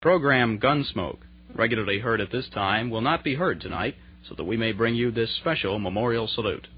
Program 0.00 0.60
Gunsmoke, 0.60 1.18
regularly 1.56 1.98
heard 1.98 2.20
at 2.20 2.30
this 2.30 2.48
time, 2.50 2.88
will 2.88 3.00
not 3.00 3.24
be 3.24 3.34
heard 3.34 3.60
tonight, 3.60 3.96
so 4.28 4.34
that 4.36 4.44
we 4.44 4.56
may 4.56 4.70
bring 4.70 4.94
you 4.94 5.10
this 5.10 5.34
special 5.34 5.80
memorial 5.80 6.28
salute. 6.28 6.68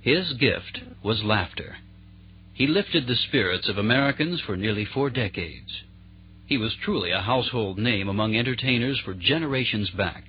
His 0.00 0.32
gift 0.32 0.80
was 1.04 1.22
laughter. 1.22 1.76
He 2.54 2.66
lifted 2.66 3.06
the 3.06 3.14
spirits 3.14 3.68
of 3.68 3.76
Americans 3.76 4.40
for 4.40 4.56
nearly 4.56 4.86
four 4.86 5.10
decades. 5.10 5.82
He 6.46 6.56
was 6.56 6.74
truly 6.82 7.10
a 7.10 7.20
household 7.20 7.76
name 7.76 8.08
among 8.08 8.34
entertainers 8.34 8.98
for 8.98 9.12
generations 9.12 9.90
back. 9.90 10.24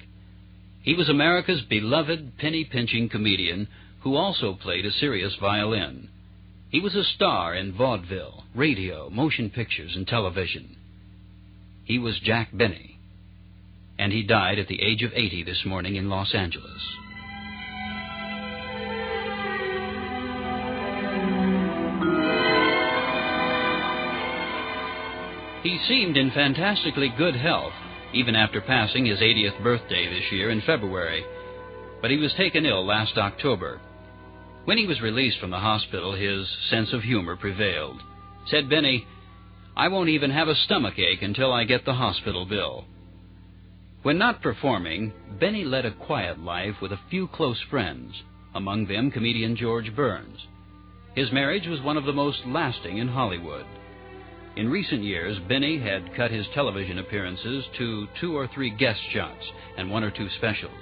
He 0.82 0.96
was 0.96 1.08
America's 1.08 1.62
beloved 1.62 2.38
penny 2.38 2.66
pinching 2.66 3.08
comedian 3.08 3.70
who 4.02 4.18
also 4.18 4.52
played 4.54 4.86
a 4.86 4.92
serious 4.92 5.36
violin. 5.40 6.10
He 6.70 6.82
was 6.82 6.94
a 6.94 7.06
star 7.06 7.56
in 7.56 7.72
vaudeville, 7.72 8.44
radio, 8.54 9.10
motion 9.10 9.50
pictures, 9.50 9.96
and 9.96 10.06
television. 10.06 10.76
He 11.90 11.98
was 11.98 12.20
Jack 12.20 12.50
Benny. 12.54 13.00
And 13.98 14.14
he 14.14 14.22
died 14.22 14.60
at 14.60 14.68
the 14.68 14.80
age 14.80 15.02
of 15.02 15.12
80 15.12 15.42
this 15.42 15.66
morning 15.66 15.96
in 15.96 16.08
Los 16.08 16.36
Angeles. 16.36 16.84
He 25.64 25.80
seemed 25.88 26.16
in 26.16 26.30
fantastically 26.30 27.12
good 27.18 27.36
health, 27.36 27.74
even 28.14 28.36
after 28.36 28.62
passing 28.62 29.08
his 29.08 29.18
80th 29.18 29.64
birthday 29.64 30.08
this 30.14 30.32
year 30.32 30.52
in 30.52 30.62
February. 30.62 31.26
But 32.04 32.12
he 32.12 32.18
was 32.18 32.32
taken 32.38 32.68
ill 32.68 32.86
last 32.86 33.18
October. 33.18 33.82
When 34.66 34.78
he 34.78 34.86
was 34.86 35.02
released 35.02 35.40
from 35.40 35.50
the 35.50 35.58
hospital, 35.58 36.14
his 36.14 36.48
sense 36.70 36.94
of 36.94 37.02
humor 37.02 37.36
prevailed. 37.36 38.00
Said 38.46 38.70
Benny, 38.70 39.08
I 39.80 39.88
won't 39.88 40.10
even 40.10 40.30
have 40.32 40.50
a 40.50 40.56
stomach 40.56 41.00
ache 41.00 41.22
until 41.22 41.54
I 41.54 41.64
get 41.64 41.86
the 41.86 41.94
hospital 41.94 42.46
bill. 42.46 42.84
When 44.04 44.18
not 44.18 44.42
performing, 44.42 45.14
Benny 45.40 45.64
led 45.64 45.86
a 45.86 45.92
quiet 45.92 46.38
life 46.38 46.76
with 46.82 46.92
a 46.92 47.00
few 47.10 47.30
close 47.30 47.62
friends, 47.70 48.14
among 48.54 48.88
them 48.88 49.10
comedian 49.10 49.56
George 49.56 49.96
Burns. 49.96 50.38
His 51.16 51.32
marriage 51.32 51.66
was 51.66 51.80
one 51.80 51.96
of 51.96 52.04
the 52.04 52.12
most 52.12 52.40
lasting 52.46 52.98
in 52.98 53.08
Hollywood. 53.08 53.66
In 54.58 54.68
recent 54.68 55.02
years, 55.02 55.40
Benny 55.48 55.80
had 55.80 56.14
cut 56.14 56.30
his 56.30 56.46
television 56.54 57.00
appearances 57.00 57.64
to 57.78 58.10
two 58.20 58.36
or 58.36 58.48
three 58.48 58.72
guest 58.72 59.00
shots 59.14 59.46
and 59.78 59.90
one 59.90 60.04
or 60.04 60.12
two 60.12 60.28
specials. 60.40 60.74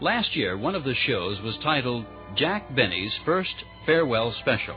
Last 0.00 0.36
year, 0.36 0.56
one 0.56 0.76
of 0.76 0.84
the 0.84 0.94
shows 1.08 1.40
was 1.40 1.58
titled 1.60 2.04
Jack 2.36 2.72
Benny's 2.76 3.12
First 3.24 3.64
Farewell 3.84 4.32
Special. 4.42 4.76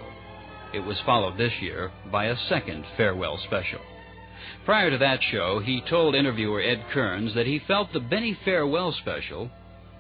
It 0.72 0.80
was 0.80 0.98
followed 1.06 1.38
this 1.38 1.54
year 1.62 1.92
by 2.12 2.26
a 2.26 2.38
second 2.48 2.86
farewell 2.96 3.40
special. 3.46 3.82
Prior 4.66 4.92
to 4.92 4.98
that 5.00 5.20
show, 5.32 5.60
he 5.60 5.82
told 5.90 6.14
interviewer 6.14 6.62
Ed 6.62 6.86
Kearns 6.94 7.34
that 7.34 7.48
he 7.48 7.60
felt 7.68 7.92
the 7.92 8.00
Benny 8.00 8.38
Farewell 8.46 8.92
Special 9.02 9.50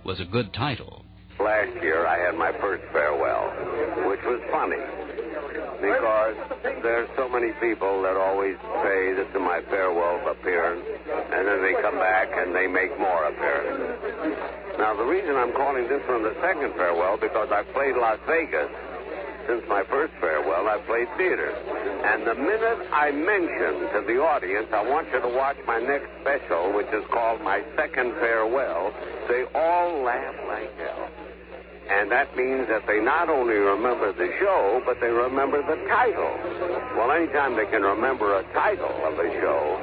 was 0.05 0.19
a 0.19 0.25
good 0.25 0.53
title. 0.53 1.03
Last 1.39 1.73
year, 1.81 2.05
I 2.05 2.19
had 2.19 2.35
my 2.37 2.51
first 2.61 2.83
farewell, 2.91 3.49
which 4.09 4.21
was 4.23 4.41
funny 4.51 4.77
because 5.81 6.35
there's 6.83 7.09
so 7.15 7.27
many 7.27 7.51
people 7.63 8.03
that 8.03 8.19
always 8.19 8.55
say 8.83 9.15
this 9.15 9.27
is 9.31 9.39
my 9.39 9.63
farewell 9.71 10.19
appearance, 10.29 10.83
and 10.83 11.47
then 11.47 11.63
they 11.63 11.73
come 11.81 11.95
back 11.95 12.27
and 12.29 12.53
they 12.53 12.67
make 12.67 12.91
more 12.99 13.25
appearances. 13.31 13.95
Now, 14.77 14.95
the 14.95 15.07
reason 15.07 15.35
I'm 15.35 15.53
calling 15.53 15.87
this 15.87 16.03
one 16.07 16.23
the 16.23 16.35
second 16.43 16.75
farewell 16.75 17.17
because 17.17 17.49
I 17.51 17.63
played 17.73 17.95
Las 17.95 18.19
Vegas. 18.27 18.69
Since 19.49 19.65
my 19.67 19.81
first 19.89 20.13
farewell, 20.21 20.69
I've 20.69 20.85
played 20.85 21.09
theater. 21.17 21.49
And 21.49 22.21
the 22.21 22.35
minute 22.35 22.85
I 22.93 23.09
mention 23.09 23.81
to 23.97 24.05
the 24.05 24.21
audience, 24.21 24.67
I 24.71 24.87
want 24.87 25.09
you 25.09 25.19
to 25.19 25.27
watch 25.27 25.57
my 25.65 25.79
next 25.81 26.05
special, 26.21 26.71
which 26.71 26.85
is 26.93 27.01
called 27.09 27.41
My 27.41 27.65
Second 27.75 28.13
Farewell, 28.21 28.93
they 29.27 29.49
all 29.57 30.05
laugh 30.05 30.35
like 30.47 30.69
hell. 30.77 31.09
And 31.89 32.11
that 32.11 32.37
means 32.37 32.67
that 32.69 32.85
they 32.85 33.01
not 33.01 33.27
only 33.27 33.55
remember 33.55 34.13
the 34.13 34.29
show, 34.37 34.83
but 34.85 35.01
they 35.01 35.09
remember 35.09 35.65
the 35.65 35.81
title. 35.89 36.29
Well, 36.93 37.09
anytime 37.09 37.57
they 37.57 37.65
can 37.65 37.81
remember 37.81 38.37
a 38.37 38.43
title 38.53 38.93
of 39.01 39.17
a 39.17 39.33
show, 39.41 39.81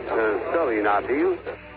it's 0.00 0.48
silly 0.56 0.80
not 0.80 1.04
to 1.04 1.12
use 1.12 1.38
it. 1.44 1.73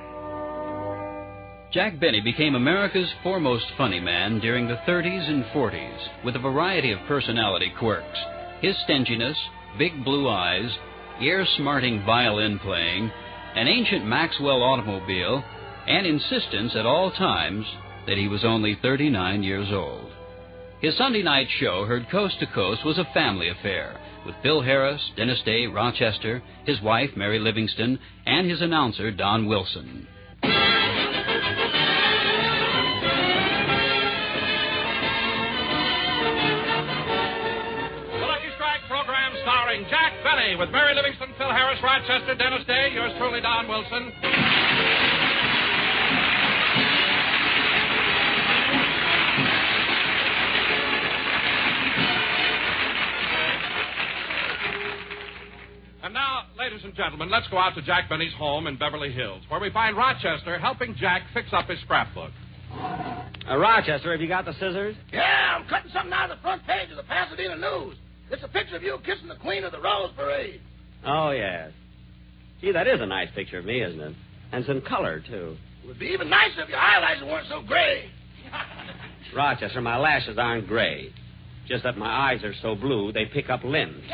Jack 1.77 1.99
Benny 1.99 2.21
became 2.21 2.55
America's 2.55 3.13
foremost 3.21 3.65
funny 3.77 3.99
man 3.99 4.39
during 4.39 4.67
the 4.67 4.79
30s 4.87 5.29
and 5.29 5.45
40s 5.53 6.25
with 6.25 6.35
a 6.35 6.39
variety 6.39 6.91
of 6.91 6.97
personality 7.07 7.71
quirks. 7.77 8.17
His 8.61 8.75
stinginess, 8.83 9.37
big 9.77 10.03
blue 10.03 10.27
eyes, 10.27 10.71
ear 11.21 11.45
smarting 11.55 12.03
violin 12.03 12.57
playing, 12.57 13.11
an 13.53 13.67
ancient 13.67 14.07
Maxwell 14.07 14.63
automobile, 14.63 15.43
and 15.85 16.07
insistence 16.07 16.75
at 16.75 16.87
all 16.87 17.11
times 17.11 17.67
that 18.07 18.17
he 18.17 18.27
was 18.27 18.43
only 18.43 18.75
39 18.81 19.43
years 19.43 19.67
old. 19.71 20.11
His 20.81 20.97
Sunday 20.97 21.21
night 21.21 21.47
show, 21.59 21.85
heard 21.85 22.09
coast 22.09 22.39
to 22.39 22.47
coast, 22.47 22.83
was 22.85 22.97
a 22.97 23.13
family 23.13 23.49
affair 23.49 24.01
with 24.25 24.33
Phil 24.41 24.63
Harris, 24.63 25.11
Dennis 25.15 25.43
Day, 25.45 25.67
Rochester, 25.67 26.41
his 26.65 26.81
wife, 26.81 27.11
Mary 27.15 27.37
Livingstone, 27.37 27.99
and 28.25 28.49
his 28.49 28.63
announcer, 28.63 29.11
Don 29.11 29.45
Wilson. 29.45 30.07
Jack 40.47 40.59
with 40.59 40.69
Mary 40.69 40.95
Livingstone, 40.95 41.33
Phil 41.37 41.51
Harris, 41.51 41.79
Rochester, 41.83 42.35
Dennis 42.35 42.65
Day, 42.67 42.91
yours 42.93 43.11
truly, 43.17 43.41
Don 43.41 43.67
Wilson. 43.67 44.11
And 56.03 56.13
now, 56.13 56.43
ladies 56.57 56.81
and 56.83 56.95
gentlemen, 56.95 57.29
let's 57.29 57.47
go 57.49 57.57
out 57.57 57.75
to 57.75 57.81
Jack 57.81 58.09
Benny's 58.09 58.33
home 58.33 58.67
in 58.67 58.77
Beverly 58.77 59.11
Hills, 59.11 59.41
where 59.49 59.59
we 59.59 59.69
find 59.71 59.97
Rochester 59.97 60.57
helping 60.59 60.95
Jack 60.95 61.23
fix 61.33 61.49
up 61.51 61.67
his 61.67 61.79
scrapbook. 61.81 62.31
Uh, 62.73 63.57
Rochester, 63.57 64.11
have 64.11 64.21
you 64.21 64.27
got 64.27 64.45
the 64.45 64.53
scissors? 64.53 64.95
Yeah, 65.11 65.57
I'm 65.57 65.67
cutting 65.67 65.91
something 65.91 66.13
out 66.13 66.31
of 66.31 66.37
the 66.37 66.41
front 66.41 66.65
page 66.65 66.89
of 66.91 66.97
the 66.97 67.03
Pasadena 67.03 67.57
News. 67.57 67.97
It's 68.29 68.43
a 68.43 68.47
picture 68.47 68.75
of 68.75 68.83
you 68.83 68.97
kissing 69.05 69.27
the 69.27 69.35
Queen 69.35 69.63
of 69.63 69.71
the 69.71 69.79
Rose 69.79 70.11
Parade. 70.15 70.59
Oh, 71.05 71.31
yes. 71.31 71.71
Gee, 72.61 72.71
that 72.71 72.87
is 72.87 72.99
a 72.99 73.05
nice 73.05 73.29
picture 73.33 73.59
of 73.59 73.65
me, 73.65 73.81
isn't 73.81 73.99
it? 73.99 74.15
And 74.51 74.65
some 74.65 74.81
color, 74.81 75.21
too. 75.25 75.55
It 75.83 75.87
would 75.87 75.99
be 75.99 76.07
even 76.07 76.29
nicer 76.29 76.63
if 76.63 76.69
your 76.69 76.79
eyelashes 76.79 77.23
weren't 77.23 77.47
so 77.49 77.61
gray. 77.61 78.09
Rochester, 79.35 79.81
my 79.81 79.97
lashes 79.97 80.37
aren't 80.37 80.67
gray. 80.67 81.13
Just 81.67 81.83
that 81.83 81.97
my 81.97 82.31
eyes 82.31 82.43
are 82.43 82.53
so 82.61 82.75
blue, 82.75 83.11
they 83.11 83.25
pick 83.25 83.49
up 83.49 83.63
limbs. 83.63 84.03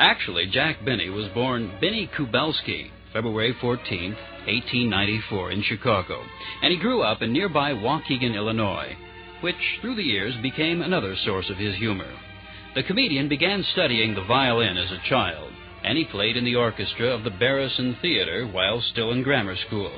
Actually, 0.00 0.46
Jack 0.52 0.84
Benny 0.84 1.08
was 1.10 1.26
born 1.34 1.72
Benny 1.80 2.08
Kubelsky, 2.16 2.90
February 3.12 3.54
14, 3.60 4.16
1894, 4.48 5.52
in 5.52 5.62
Chicago, 5.62 6.22
and 6.62 6.72
he 6.72 6.78
grew 6.78 7.02
up 7.02 7.22
in 7.22 7.32
nearby 7.32 7.72
Waukegan, 7.72 8.34
Illinois, 8.34 8.96
which 9.40 9.78
through 9.80 9.94
the 9.94 10.02
years 10.02 10.34
became 10.42 10.82
another 10.82 11.14
source 11.24 11.48
of 11.50 11.56
his 11.56 11.76
humor. 11.76 12.10
The 12.74 12.82
comedian 12.82 13.28
began 13.28 13.62
studying 13.72 14.14
the 14.14 14.24
violin 14.24 14.76
as 14.76 14.90
a 14.90 15.08
child, 15.08 15.52
and 15.84 15.96
he 15.96 16.04
played 16.04 16.36
in 16.36 16.44
the 16.44 16.56
orchestra 16.56 17.08
of 17.08 17.24
the 17.24 17.30
Barrison 17.30 17.96
Theater 18.02 18.46
while 18.46 18.80
still 18.80 19.12
in 19.12 19.22
grammar 19.22 19.56
school. 19.66 19.92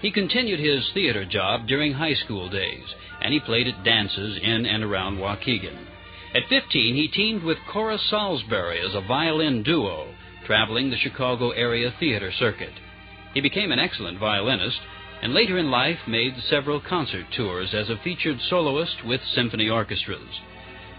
He 0.00 0.10
continued 0.10 0.60
his 0.60 0.90
theater 0.92 1.24
job 1.24 1.66
during 1.66 1.92
high 1.94 2.14
school 2.14 2.48
days, 2.48 2.84
and 3.22 3.32
he 3.32 3.40
played 3.40 3.68
at 3.68 3.84
dances 3.84 4.38
in 4.42 4.66
and 4.66 4.82
around 4.82 5.18
Waukegan. 5.18 5.86
At 6.34 6.48
15, 6.48 6.94
he 6.94 7.08
teamed 7.08 7.42
with 7.42 7.58
Cora 7.72 7.96
Salisbury 7.96 8.80
as 8.80 8.94
a 8.94 9.06
violin 9.06 9.62
duo, 9.62 10.14
traveling 10.44 10.90
the 10.90 10.98
Chicago 10.98 11.50
area 11.50 11.94
theater 11.98 12.32
circuit. 12.32 12.72
He 13.34 13.40
became 13.40 13.72
an 13.72 13.80
excellent 13.80 14.18
violinist 14.18 14.80
and 15.22 15.34
later 15.34 15.58
in 15.58 15.70
life 15.70 15.98
made 16.06 16.34
several 16.48 16.80
concert 16.80 17.26
tours 17.32 17.74
as 17.74 17.90
a 17.90 17.96
featured 17.96 18.40
soloist 18.48 19.04
with 19.04 19.20
symphony 19.34 19.68
orchestras. 19.68 20.40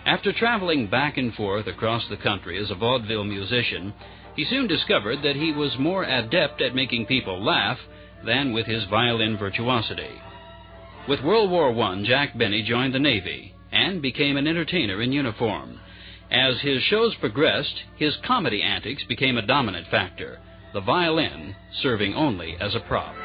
After 0.05 0.33
traveling 0.33 0.87
back 0.87 1.17
and 1.17 1.33
forth 1.33 1.67
across 1.67 2.07
the 2.07 2.17
country 2.17 2.57
as 2.57 2.71
a 2.71 2.75
vaudeville 2.75 3.23
musician, 3.23 3.93
he 4.35 4.45
soon 4.45 4.67
discovered 4.67 5.21
that 5.23 5.35
he 5.35 5.51
was 5.51 5.77
more 5.79 6.03
adept 6.03 6.61
at 6.61 6.75
making 6.75 7.05
people 7.05 7.43
laugh 7.43 7.79
than 8.25 8.51
with 8.51 8.65
his 8.65 8.83
violin 8.85 9.37
virtuosity. 9.37 10.21
With 11.07 11.21
World 11.21 11.51
War 11.51 11.69
I, 11.83 12.03
Jack 12.03 12.37
Benny 12.37 12.63
joined 12.63 12.93
the 12.93 12.99
Navy 12.99 13.53
and 13.71 14.01
became 14.01 14.37
an 14.37 14.47
entertainer 14.47 15.01
in 15.01 15.11
uniform. 15.11 15.79
As 16.31 16.59
his 16.61 16.81
shows 16.83 17.15
progressed, 17.15 17.83
his 17.95 18.17
comedy 18.25 18.61
antics 18.61 19.03
became 19.03 19.37
a 19.37 19.45
dominant 19.45 19.87
factor, 19.87 20.39
the 20.75 20.81
violin 20.81 21.55
serving 21.81 22.13
only 22.15 22.57
as 22.59 22.75
a 22.75 22.79
prop. 22.81 23.24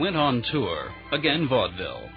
Went 0.00 0.16
on 0.16 0.42
tour, 0.50 0.90
again 1.12 1.46
vaudeville. 1.46 2.08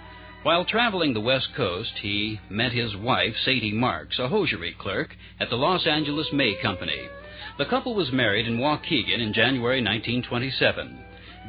While 0.44 0.64
traveling 0.64 1.14
the 1.14 1.20
West 1.20 1.50
Coast, 1.56 1.92
he 2.02 2.40
met 2.50 2.72
his 2.72 2.96
wife, 2.96 3.36
Sadie 3.44 3.74
Marks, 3.74 4.18
a 4.20 4.30
hosiery 4.30 4.74
clerk 4.80 5.10
at 5.40 5.50
the 5.50 5.58
Los 5.58 5.86
Angeles 5.86 6.28
May 6.32 6.56
Company. 6.62 7.10
The 7.58 7.66
couple 7.66 7.94
was 7.94 8.12
married 8.14 8.48
in 8.48 8.58
Waukegan 8.58 9.20
in 9.20 9.34
January 9.34 9.84
1927. 9.84 10.98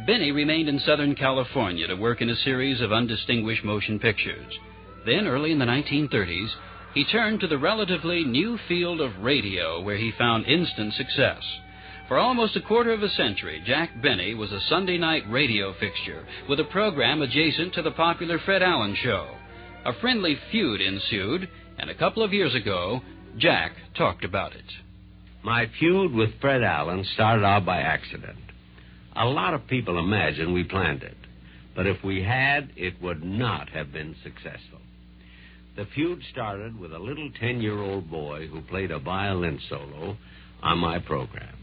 Benny 0.08 0.32
remained 0.32 0.68
in 0.68 0.80
Southern 0.80 1.14
California 1.14 1.86
to 1.86 1.94
work 1.94 2.20
in 2.20 2.30
a 2.30 2.36
series 2.36 2.80
of 2.80 2.92
undistinguished 2.92 3.64
motion 3.64 4.00
pictures. 4.00 4.58
Then, 5.06 5.28
early 5.28 5.52
in 5.52 5.60
the 5.60 5.64
1930s, 5.64 6.50
he 6.94 7.04
turned 7.04 7.40
to 7.40 7.46
the 7.46 7.58
relatively 7.58 8.24
new 8.24 8.58
field 8.66 9.00
of 9.00 9.18
radio, 9.20 9.80
where 9.80 9.96
he 9.96 10.12
found 10.18 10.46
instant 10.46 10.94
success. 10.94 11.42
For 12.06 12.18
almost 12.18 12.54
a 12.54 12.60
quarter 12.60 12.92
of 12.92 13.02
a 13.02 13.08
century, 13.08 13.62
Jack 13.64 14.02
Benny 14.02 14.34
was 14.34 14.52
a 14.52 14.60
Sunday 14.68 14.98
night 14.98 15.22
radio 15.30 15.72
fixture 15.80 16.26
with 16.50 16.60
a 16.60 16.64
program 16.64 17.22
adjacent 17.22 17.72
to 17.74 17.82
the 17.82 17.92
popular 17.92 18.38
Fred 18.40 18.62
Allen 18.62 18.94
Show. 19.02 19.34
A 19.86 19.94
friendly 20.00 20.36
feud 20.50 20.82
ensued, 20.82 21.48
and 21.78 21.88
a 21.88 21.94
couple 21.94 22.22
of 22.22 22.34
years 22.34 22.54
ago, 22.54 23.00
Jack 23.38 23.72
talked 23.96 24.22
about 24.22 24.54
it. 24.54 24.64
My 25.42 25.70
feud 25.78 26.12
with 26.12 26.38
Fred 26.42 26.62
Allen 26.62 27.06
started 27.14 27.42
out 27.42 27.64
by 27.64 27.80
accident. 27.80 28.38
A 29.16 29.24
lot 29.24 29.54
of 29.54 29.66
people 29.66 29.98
imagine 29.98 30.52
we 30.52 30.64
planned 30.64 31.02
it, 31.02 31.16
but 31.74 31.86
if 31.86 32.04
we 32.04 32.22
had, 32.22 32.70
it 32.76 33.00
would 33.00 33.24
not 33.24 33.70
have 33.70 33.94
been 33.94 34.14
successful. 34.22 34.80
The 35.76 35.86
feud 35.94 36.20
started 36.30 36.78
with 36.78 36.92
a 36.92 36.98
little 36.98 37.30
10 37.40 37.62
year 37.62 37.78
old 37.78 38.10
boy 38.10 38.46
who 38.46 38.60
played 38.60 38.90
a 38.90 38.98
violin 38.98 39.58
solo 39.70 40.18
on 40.62 40.78
my 40.78 40.98
program. 40.98 41.53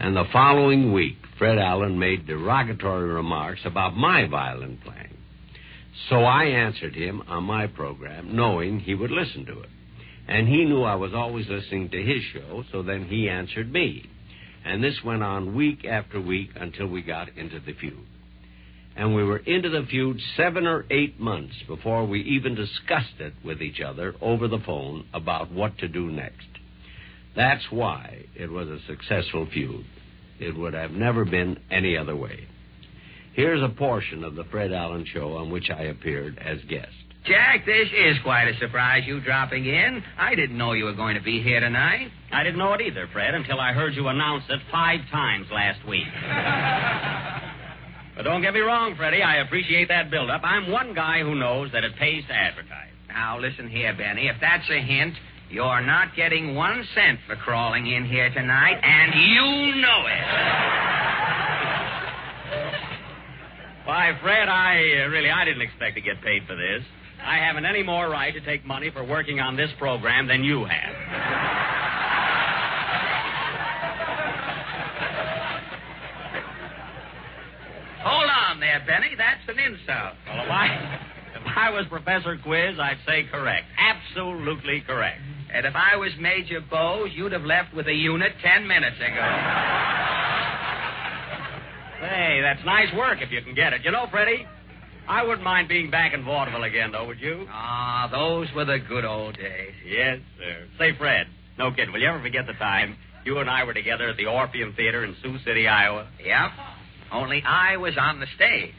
And 0.00 0.16
the 0.16 0.24
following 0.32 0.94
week, 0.94 1.18
Fred 1.36 1.58
Allen 1.58 1.98
made 1.98 2.26
derogatory 2.26 3.10
remarks 3.10 3.60
about 3.66 3.94
my 3.94 4.26
violin 4.26 4.78
playing. 4.82 5.18
So 6.08 6.22
I 6.24 6.44
answered 6.44 6.94
him 6.94 7.22
on 7.28 7.44
my 7.44 7.66
program, 7.66 8.34
knowing 8.34 8.80
he 8.80 8.94
would 8.94 9.10
listen 9.10 9.44
to 9.44 9.60
it. 9.60 9.68
And 10.26 10.48
he 10.48 10.64
knew 10.64 10.84
I 10.84 10.94
was 10.94 11.12
always 11.12 11.46
listening 11.48 11.90
to 11.90 12.02
his 12.02 12.22
show, 12.32 12.64
so 12.72 12.82
then 12.82 13.04
he 13.04 13.28
answered 13.28 13.70
me. 13.70 14.08
And 14.64 14.82
this 14.82 15.04
went 15.04 15.22
on 15.22 15.54
week 15.54 15.84
after 15.84 16.18
week 16.18 16.48
until 16.56 16.86
we 16.86 17.02
got 17.02 17.36
into 17.36 17.60
the 17.60 17.74
feud. 17.74 18.06
And 18.96 19.14
we 19.14 19.22
were 19.22 19.36
into 19.36 19.68
the 19.68 19.86
feud 19.86 20.18
seven 20.34 20.66
or 20.66 20.86
eight 20.90 21.20
months 21.20 21.56
before 21.68 22.06
we 22.06 22.22
even 22.22 22.54
discussed 22.54 23.20
it 23.20 23.34
with 23.44 23.60
each 23.60 23.82
other 23.82 24.14
over 24.22 24.48
the 24.48 24.60
phone 24.64 25.04
about 25.12 25.52
what 25.52 25.76
to 25.78 25.88
do 25.88 26.10
next. 26.10 26.46
That's 27.36 27.64
why 27.70 28.24
it 28.34 28.50
was 28.50 28.68
a 28.68 28.78
successful 28.86 29.46
feud. 29.52 29.84
It 30.38 30.56
would 30.56 30.74
have 30.74 30.90
never 30.90 31.24
been 31.24 31.58
any 31.70 31.96
other 31.96 32.16
way. 32.16 32.46
Here's 33.34 33.62
a 33.62 33.68
portion 33.68 34.24
of 34.24 34.34
the 34.34 34.44
Fred 34.44 34.72
Allen 34.72 35.06
show 35.12 35.36
on 35.36 35.50
which 35.50 35.70
I 35.70 35.84
appeared 35.84 36.38
as 36.38 36.58
guest. 36.68 36.88
Jack, 37.24 37.66
this 37.66 37.88
is 37.94 38.16
quite 38.22 38.48
a 38.48 38.58
surprise, 38.58 39.02
you 39.06 39.20
dropping 39.20 39.66
in. 39.66 40.02
I 40.18 40.34
didn't 40.34 40.56
know 40.56 40.72
you 40.72 40.84
were 40.84 40.94
going 40.94 41.16
to 41.16 41.22
be 41.22 41.42
here 41.42 41.60
tonight. 41.60 42.10
I 42.32 42.42
didn't 42.42 42.58
know 42.58 42.72
it 42.72 42.80
either, 42.80 43.08
Fred, 43.12 43.34
until 43.34 43.60
I 43.60 43.72
heard 43.72 43.94
you 43.94 44.08
announce 44.08 44.44
it 44.48 44.58
five 44.72 45.00
times 45.12 45.46
last 45.52 45.86
week. 45.86 46.06
but 48.16 48.22
don't 48.22 48.40
get 48.40 48.54
me 48.54 48.60
wrong, 48.60 48.96
Freddie. 48.96 49.22
I 49.22 49.36
appreciate 49.36 49.88
that 49.88 50.10
build-up. 50.10 50.40
I'm 50.42 50.70
one 50.70 50.94
guy 50.94 51.20
who 51.20 51.34
knows 51.34 51.70
that 51.72 51.84
it 51.84 51.94
pays 51.96 52.24
to 52.28 52.32
advertise. 52.32 52.88
Now, 53.08 53.38
listen 53.38 53.68
here, 53.68 53.94
Benny. 53.94 54.28
If 54.28 54.36
that's 54.40 54.68
a 54.70 54.80
hint, 54.80 55.14
you're 55.50 55.80
not 55.82 56.14
getting 56.14 56.54
one 56.54 56.84
cent 56.94 57.18
for 57.26 57.34
crawling 57.36 57.86
in 57.86 58.04
here 58.04 58.30
tonight, 58.30 58.78
and 58.82 59.14
you 59.14 59.82
know 59.82 60.06
it. 60.06 60.24
Why, 63.84 64.16
Fred, 64.22 64.48
I 64.48 65.04
uh, 65.04 65.08
really 65.08 65.30
I 65.30 65.44
didn't 65.44 65.62
expect 65.62 65.96
to 65.96 66.00
get 66.00 66.22
paid 66.22 66.46
for 66.46 66.54
this. 66.54 66.84
I 67.24 67.38
haven't 67.38 67.64
any 67.66 67.82
more 67.82 68.08
right 68.08 68.32
to 68.32 68.40
take 68.40 68.64
money 68.64 68.90
for 68.90 69.04
working 69.04 69.40
on 69.40 69.56
this 69.56 69.70
program 69.78 70.28
than 70.28 70.44
you 70.44 70.64
have. 70.64 70.94
Hold 78.04 78.30
on 78.30 78.60
there, 78.60 78.82
Benny. 78.86 79.16
That's 79.18 79.40
an 79.48 79.58
insult. 79.58 80.14
Well, 80.26 80.44
if 80.44 80.50
I, 80.50 81.00
if 81.34 81.56
I 81.56 81.70
was 81.70 81.86
Professor 81.90 82.38
Quiz, 82.38 82.78
I'd 82.78 82.98
say 83.06 83.24
correct. 83.30 83.66
Absolutely 83.76 84.82
correct. 84.86 85.20
And 85.52 85.66
if 85.66 85.74
I 85.74 85.96
was 85.96 86.10
Major 86.20 86.60
Bowes, 86.60 87.10
you'd 87.14 87.32
have 87.32 87.42
left 87.42 87.74
with 87.74 87.88
a 87.88 87.92
unit 87.92 88.32
ten 88.42 88.66
minutes 88.66 88.96
ago. 88.96 89.26
Hey, 92.00 92.40
that's 92.42 92.64
nice 92.64 92.88
work 92.96 93.18
if 93.20 93.30
you 93.30 93.42
can 93.42 93.54
get 93.54 93.72
it. 93.72 93.82
You 93.84 93.90
know, 93.90 94.06
Freddie, 94.10 94.46
I 95.08 95.22
wouldn't 95.22 95.42
mind 95.42 95.68
being 95.68 95.90
back 95.90 96.14
in 96.14 96.24
vaudeville 96.24 96.62
again, 96.62 96.92
though, 96.92 97.06
would 97.06 97.20
you? 97.20 97.46
Ah, 97.50 98.08
those 98.10 98.48
were 98.54 98.64
the 98.64 98.78
good 98.78 99.04
old 99.04 99.36
days. 99.36 99.74
Yes, 99.84 100.20
sir. 100.38 100.66
Say, 100.78 100.96
Fred, 100.96 101.26
no 101.58 101.70
kidding, 101.72 101.92
will 101.92 102.00
you 102.00 102.08
ever 102.08 102.22
forget 102.22 102.46
the 102.46 102.54
time 102.54 102.96
you 103.24 103.38
and 103.38 103.50
I 103.50 103.64
were 103.64 103.74
together 103.74 104.08
at 104.08 104.16
the 104.16 104.26
Orpheum 104.26 104.72
Theater 104.74 105.04
in 105.04 105.14
Sioux 105.22 105.36
City, 105.44 105.66
Iowa? 105.68 106.08
Yep. 106.24 106.50
Only 107.12 107.42
I 107.44 107.76
was 107.76 107.94
on 108.00 108.20
the 108.20 108.26
stage. 108.36 108.72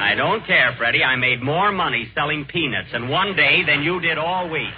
I 0.00 0.14
don't 0.14 0.46
care, 0.46 0.74
Freddie. 0.78 1.04
I 1.04 1.16
made 1.16 1.42
more 1.42 1.70
money 1.70 2.10
selling 2.14 2.46
peanuts 2.46 2.88
in 2.94 3.08
one 3.08 3.36
day 3.36 3.62
than 3.66 3.82
you 3.82 4.00
did 4.00 4.16
all 4.16 4.48
week. 4.48 4.72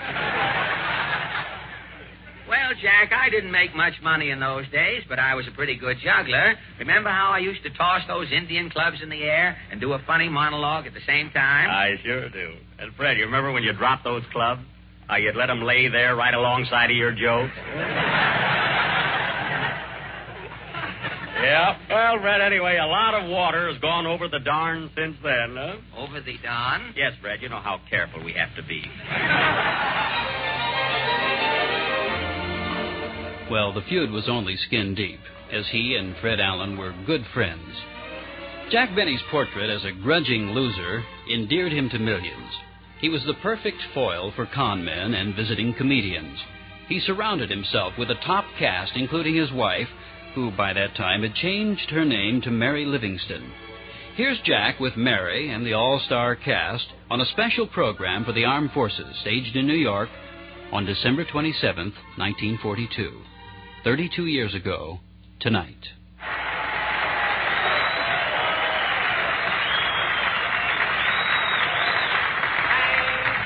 Well, 2.48 2.72
Jack, 2.82 3.12
I 3.12 3.30
didn't 3.30 3.52
make 3.52 3.74
much 3.74 3.94
money 4.02 4.30
in 4.30 4.40
those 4.40 4.68
days, 4.70 5.04
but 5.08 5.18
I 5.18 5.34
was 5.34 5.46
a 5.46 5.52
pretty 5.52 5.76
good 5.76 5.96
juggler. 6.02 6.54
Remember 6.80 7.08
how 7.08 7.30
I 7.30 7.38
used 7.38 7.62
to 7.62 7.70
toss 7.70 8.02
those 8.08 8.30
Indian 8.32 8.68
clubs 8.68 8.98
in 9.02 9.08
the 9.08 9.22
air 9.22 9.56
and 9.70 9.80
do 9.80 9.92
a 9.92 10.00
funny 10.06 10.28
monologue 10.28 10.86
at 10.86 10.92
the 10.92 11.00
same 11.06 11.30
time? 11.30 11.70
I 11.70 11.96
sure 12.04 12.28
do. 12.28 12.54
And, 12.78 12.92
Fred, 12.94 13.16
you 13.16 13.24
remember 13.24 13.52
when 13.52 13.62
you 13.62 13.72
dropped 13.72 14.04
those 14.04 14.24
clubs? 14.32 14.60
How 15.06 15.16
you'd 15.16 15.36
let 15.36 15.46
them 15.46 15.62
lay 15.62 15.88
there 15.88 16.16
right 16.16 16.34
alongside 16.34 16.90
of 16.90 16.96
your 16.96 17.12
jokes? 17.12 17.52
Yeah. 21.42 21.78
Well, 21.88 22.20
Fred, 22.20 22.40
anyway, 22.40 22.78
a 22.78 22.86
lot 22.86 23.14
of 23.14 23.28
water 23.28 23.70
has 23.70 23.80
gone 23.80 24.06
over 24.06 24.28
the 24.28 24.40
darn 24.40 24.90
since 24.96 25.16
then, 25.22 25.56
huh? 25.56 25.76
Over 25.96 26.20
the 26.20 26.36
darn? 26.42 26.94
Yes, 26.96 27.12
Fred, 27.20 27.42
you 27.42 27.48
know 27.48 27.60
how 27.60 27.80
careful 27.90 28.22
we 28.24 28.32
have 28.32 28.54
to 28.56 28.62
be. 28.62 28.82
Well, 33.50 33.72
the 33.72 33.82
feud 33.88 34.10
was 34.10 34.28
only 34.28 34.56
skin 34.56 34.94
deep, 34.94 35.20
as 35.52 35.66
he 35.70 35.96
and 35.96 36.16
Fred 36.20 36.40
Allen 36.40 36.78
were 36.78 36.94
good 37.06 37.24
friends. 37.34 37.76
Jack 38.70 38.96
Benny's 38.96 39.20
portrait 39.30 39.68
as 39.68 39.84
a 39.84 39.92
grudging 39.92 40.52
loser 40.52 41.04
endeared 41.30 41.72
him 41.72 41.90
to 41.90 41.98
millions. 41.98 42.50
He 43.00 43.10
was 43.10 43.22
the 43.26 43.34
perfect 43.42 43.76
foil 43.92 44.32
for 44.34 44.46
con 44.46 44.84
men 44.84 45.12
and 45.12 45.34
visiting 45.34 45.74
comedians. 45.74 46.38
He 46.88 47.00
surrounded 47.00 47.50
himself 47.50 47.92
with 47.98 48.10
a 48.10 48.24
top 48.26 48.44
cast, 48.58 48.92
including 48.94 49.34
his 49.34 49.52
wife, 49.52 49.88
who 50.34 50.50
by 50.50 50.72
that 50.72 50.94
time 50.96 51.22
had 51.22 51.34
changed 51.34 51.90
her 51.90 52.04
name 52.04 52.40
to 52.42 52.50
Mary 52.50 52.84
Livingstone. 52.84 53.52
Here's 54.16 54.40
Jack 54.44 54.78
with 54.80 54.96
Mary 54.96 55.50
and 55.50 55.64
the 55.64 55.72
all 55.72 56.00
star 56.04 56.36
cast 56.36 56.86
on 57.10 57.20
a 57.20 57.26
special 57.26 57.66
program 57.66 58.24
for 58.24 58.32
the 58.32 58.44
Armed 58.44 58.72
Forces 58.72 59.16
staged 59.20 59.56
in 59.56 59.66
New 59.66 59.74
York 59.74 60.08
on 60.70 60.84
December 60.84 61.24
27, 61.24 61.92
1942. 62.16 63.22
32 63.84 64.26
years 64.26 64.54
ago, 64.54 65.00
tonight. 65.40 65.88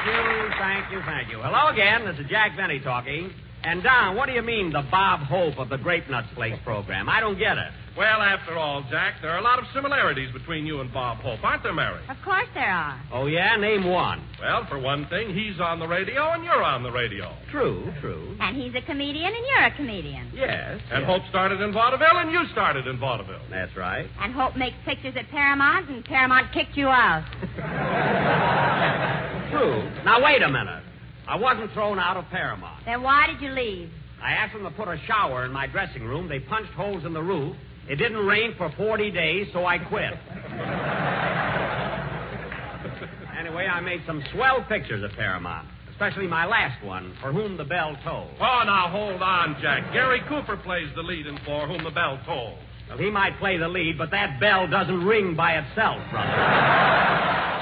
Thank 0.05 0.15
you, 0.15 0.51
thank 0.59 0.93
you, 0.93 1.01
thank 1.05 1.31
you. 1.31 1.39
Hello 1.43 1.73
again. 1.73 2.05
This 2.05 2.19
is 2.19 2.31
Jack 2.31 2.57
Benny 2.57 2.81
talking. 2.81 3.33
And 3.67 3.83
Don, 3.83 4.15
what 4.15 4.27
do 4.27 4.33
you 4.33 4.43
mean 4.43 4.71
the 4.71 4.87
Bob 4.93 5.27
Hope 5.27 5.59
of 5.59 5.69
the 5.69 5.77
Grape 5.77 6.09
Nuts 6.09 6.29
Flakes 6.37 6.61
program? 6.63 7.09
I 7.09 7.19
don't 7.19 7.37
get 7.37 7.59
it. 7.59 7.73
Well, 7.99 8.23
after 8.23 8.57
all, 8.57 8.85
Jack, 8.91 9.15
there 9.23 9.33
are 9.33 9.39
a 9.39 9.43
lot 9.43 9.59
of 9.59 9.65
similarities 9.75 10.33
between 10.33 10.67
you 10.67 10.81
and 10.81 10.93
Bob 10.93 11.19
Hope, 11.19 11.43
aren't 11.43 11.65
there, 11.65 11.73
Mary? 11.73 12.01
Of 12.09 12.17
course 12.25 12.47
there 12.55 12.71
are. 12.71 13.03
Oh 13.13 13.27
yeah, 13.27 13.57
name 13.57 13.91
one. 13.91 14.23
Well, 14.41 14.67
for 14.69 14.79
one 14.79 15.09
thing, 15.09 15.35
he's 15.35 15.59
on 15.59 15.81
the 15.81 15.89
radio 15.89 16.31
and 16.31 16.45
you're 16.45 16.63
on 16.63 16.85
the 16.85 16.93
radio. 16.93 17.35
True, 17.51 17.93
true. 18.01 18.37
And 18.39 18.57
he's 18.57 18.73
a 18.77 18.83
comedian 18.87 19.35
and 19.35 19.45
you're 19.49 19.65
a 19.65 19.75
comedian. 19.75 20.31
Yes. 20.33 20.81
And 20.93 21.01
yes. 21.03 21.11
Hope 21.11 21.23
started 21.31 21.61
in 21.61 21.73
vaudeville 21.73 22.19
and 22.19 22.31
you 22.31 22.45
started 22.53 22.87
in 22.87 23.01
vaudeville. 23.01 23.43
That's 23.51 23.75
right. 23.77 24.07
And 24.21 24.33
Hope 24.33 24.55
makes 24.57 24.77
pictures 24.85 25.15
at 25.19 25.29
Paramount 25.31 25.91
and 25.91 26.05
Paramount 26.05 26.53
kicked 26.53 26.77
you 26.77 26.87
out. 26.87 27.25
True. 29.51 29.91
Now 30.05 30.23
wait 30.23 30.43
a 30.43 30.49
minute. 30.49 30.85
I 31.29 31.37
wasn't 31.37 31.73
thrown 31.73 31.99
out 31.99 32.17
of 32.17 32.25
Paramount. 32.31 32.85
Then 32.85 33.03
why 33.03 33.27
did 33.27 33.41
you 33.41 33.51
leave? 33.51 33.91
I 34.23 34.33
asked 34.33 34.55
them 34.55 34.63
to 34.63 34.71
put 34.71 34.89
a 34.89 34.99
shower 35.07 35.45
in 35.45 35.53
my 35.53 35.67
dressing 35.67 36.05
room. 36.05 36.29
They 36.29 36.41
punched 36.41 36.73
holes 36.73 37.05
in 37.05 37.13
the 37.13 37.23
roof. 37.23 37.57
It 37.89 37.97
didn't 37.97 38.27
rain 38.27 38.55
for 38.57 38.73
40 38.77 39.11
days, 39.11 39.49
so 39.53 39.67
I 39.67 39.79
quit. 39.79 40.13
anyway, 43.39 43.67
I 43.67 43.81
made 43.81 44.03
some 44.07 44.23
swell 44.33 44.65
pictures 44.69 45.05
at 45.05 45.17
Paramount, 45.17 45.69
especially 45.91 46.27
my 46.27 46.47
last 46.47 46.83
one, 46.85 47.15
For 47.21 47.33
Whom 47.33 47.57
the 47.57 47.65
Bell 47.65 47.97
Tolls. 48.03 48.35
Oh, 48.41 48.63
now 48.65 48.89
hold 48.89 49.23
on, 49.23 49.57
Jack. 49.61 49.93
Gary 49.93 50.23
Cooper 50.29 50.57
plays 50.57 50.89
the 50.95 51.03
lead 51.03 51.27
in 51.27 51.39
For 51.45 51.69
Whom 51.69 51.85
the 51.85 51.91
Bell 51.91 52.19
Tolls. 52.25 52.59
Well, 52.89 52.99
he 52.99 53.11
might 53.11 53.39
play 53.39 53.59
the 53.59 53.69
lead, 53.69 53.99
but 53.99 54.11
that 54.13 54.41
bell 54.41 54.69
doesn't 54.69 55.05
ring 55.05 55.35
by 55.35 55.59
itself, 55.59 56.01
brother. 56.11 57.53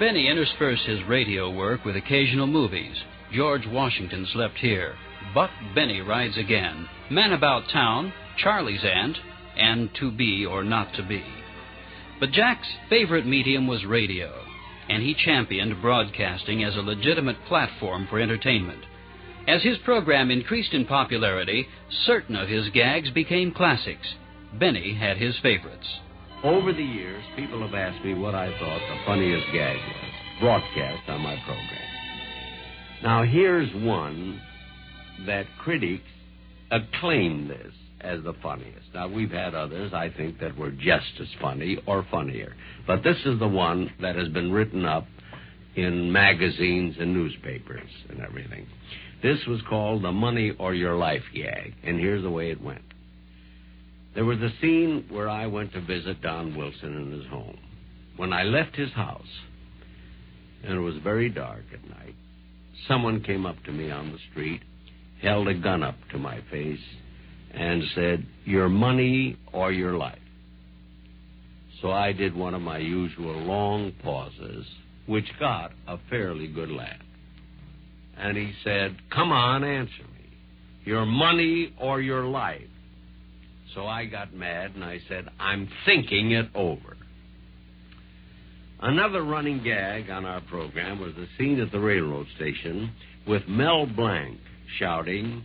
Benny 0.00 0.28
interspersed 0.30 0.86
his 0.86 1.04
radio 1.04 1.50
work 1.50 1.84
with 1.84 1.94
occasional 1.94 2.46
movies. 2.46 2.96
George 3.34 3.66
Washington 3.66 4.26
slept 4.32 4.56
here. 4.56 4.94
Buck 5.34 5.50
Benny 5.74 6.00
rides 6.00 6.38
again. 6.38 6.88
Man 7.10 7.34
About 7.34 7.68
Town, 7.70 8.10
Charlie's 8.38 8.82
Aunt, 8.82 9.18
and 9.58 9.90
To 9.96 10.10
Be 10.10 10.46
or 10.46 10.64
Not 10.64 10.94
to 10.94 11.02
Be. 11.02 11.22
But 12.18 12.32
Jack's 12.32 12.66
favorite 12.88 13.26
medium 13.26 13.66
was 13.66 13.84
radio, 13.84 14.32
and 14.88 15.02
he 15.02 15.12
championed 15.12 15.82
broadcasting 15.82 16.64
as 16.64 16.76
a 16.76 16.80
legitimate 16.80 17.44
platform 17.46 18.06
for 18.08 18.18
entertainment. 18.18 18.82
As 19.46 19.62
his 19.62 19.76
program 19.84 20.30
increased 20.30 20.72
in 20.72 20.86
popularity, 20.86 21.68
certain 22.06 22.36
of 22.36 22.48
his 22.48 22.70
gags 22.70 23.10
became 23.10 23.52
classics. 23.52 24.14
Benny 24.58 24.94
had 24.94 25.18
his 25.18 25.38
favorites. 25.42 26.00
Over 26.42 26.72
the 26.72 26.82
years, 26.82 27.22
people 27.36 27.60
have 27.60 27.74
asked 27.74 28.02
me 28.02 28.14
what 28.14 28.34
I 28.34 28.46
thought 28.58 28.80
the 28.80 29.04
funniest 29.04 29.46
gag 29.52 29.76
was 29.76 30.40
broadcast 30.40 31.06
on 31.10 31.20
my 31.20 31.36
program. 31.44 31.90
Now, 33.02 33.24
here's 33.24 33.70
one 33.84 34.40
that 35.26 35.44
critics 35.58 36.02
acclaim 36.70 37.46
this 37.46 37.74
as 38.00 38.22
the 38.24 38.32
funniest. 38.42 38.86
Now, 38.94 39.08
we've 39.08 39.30
had 39.30 39.54
others, 39.54 39.92
I 39.92 40.08
think, 40.08 40.40
that 40.40 40.56
were 40.56 40.70
just 40.70 41.12
as 41.20 41.28
funny 41.42 41.78
or 41.86 42.06
funnier. 42.10 42.56
But 42.86 43.02
this 43.02 43.18
is 43.26 43.38
the 43.38 43.48
one 43.48 43.92
that 44.00 44.16
has 44.16 44.28
been 44.28 44.50
written 44.50 44.86
up 44.86 45.06
in 45.76 46.10
magazines 46.10 46.96
and 46.98 47.12
newspapers 47.12 47.90
and 48.08 48.20
everything. 48.20 48.66
This 49.22 49.38
was 49.46 49.60
called 49.68 50.02
the 50.02 50.12
Money 50.12 50.52
or 50.58 50.72
Your 50.72 50.96
Life 50.96 51.24
gag, 51.34 51.74
and 51.84 52.00
here's 52.00 52.22
the 52.22 52.30
way 52.30 52.50
it 52.50 52.62
went. 52.62 52.80
There 54.14 54.24
was 54.24 54.38
a 54.40 54.50
scene 54.60 55.06
where 55.08 55.28
I 55.28 55.46
went 55.46 55.72
to 55.72 55.80
visit 55.80 56.20
Don 56.20 56.56
Wilson 56.56 56.96
in 56.96 57.12
his 57.12 57.26
home. 57.30 57.58
When 58.16 58.32
I 58.32 58.42
left 58.42 58.74
his 58.74 58.90
house, 58.92 59.22
and 60.64 60.74
it 60.74 60.80
was 60.80 60.96
very 61.02 61.28
dark 61.28 61.62
at 61.72 61.88
night, 61.88 62.14
someone 62.88 63.22
came 63.22 63.46
up 63.46 63.62
to 63.64 63.72
me 63.72 63.90
on 63.90 64.12
the 64.12 64.18
street, 64.30 64.60
held 65.22 65.48
a 65.48 65.54
gun 65.54 65.82
up 65.82 65.96
to 66.10 66.18
my 66.18 66.40
face, 66.50 66.80
and 67.52 67.82
said, 67.94 68.26
Your 68.44 68.68
money 68.68 69.36
or 69.52 69.72
your 69.72 69.96
life. 69.96 70.18
So 71.80 71.90
I 71.92 72.12
did 72.12 72.34
one 72.34 72.54
of 72.54 72.60
my 72.60 72.78
usual 72.78 73.38
long 73.38 73.92
pauses, 74.02 74.66
which 75.06 75.26
got 75.38 75.72
a 75.86 75.98
fairly 76.10 76.48
good 76.48 76.70
laugh. 76.70 77.00
And 78.18 78.36
he 78.36 78.52
said, 78.64 78.96
Come 79.14 79.32
on, 79.32 79.64
answer 79.64 80.02
me. 80.02 80.36
Your 80.84 81.06
money 81.06 81.72
or 81.78 82.00
your 82.00 82.24
life? 82.24 82.69
So 83.74 83.86
I 83.86 84.06
got 84.06 84.34
mad 84.34 84.72
and 84.74 84.84
I 84.84 84.98
said, 85.08 85.28
I'm 85.38 85.68
thinking 85.84 86.32
it 86.32 86.48
over. 86.54 86.96
Another 88.80 89.22
running 89.22 89.62
gag 89.62 90.10
on 90.10 90.24
our 90.24 90.40
program 90.40 91.00
was 91.00 91.14
the 91.14 91.26
scene 91.38 91.60
at 91.60 91.70
the 91.70 91.78
railroad 91.78 92.26
station 92.36 92.92
with 93.28 93.42
Mel 93.46 93.86
Blanc 93.86 94.38
shouting, 94.78 95.44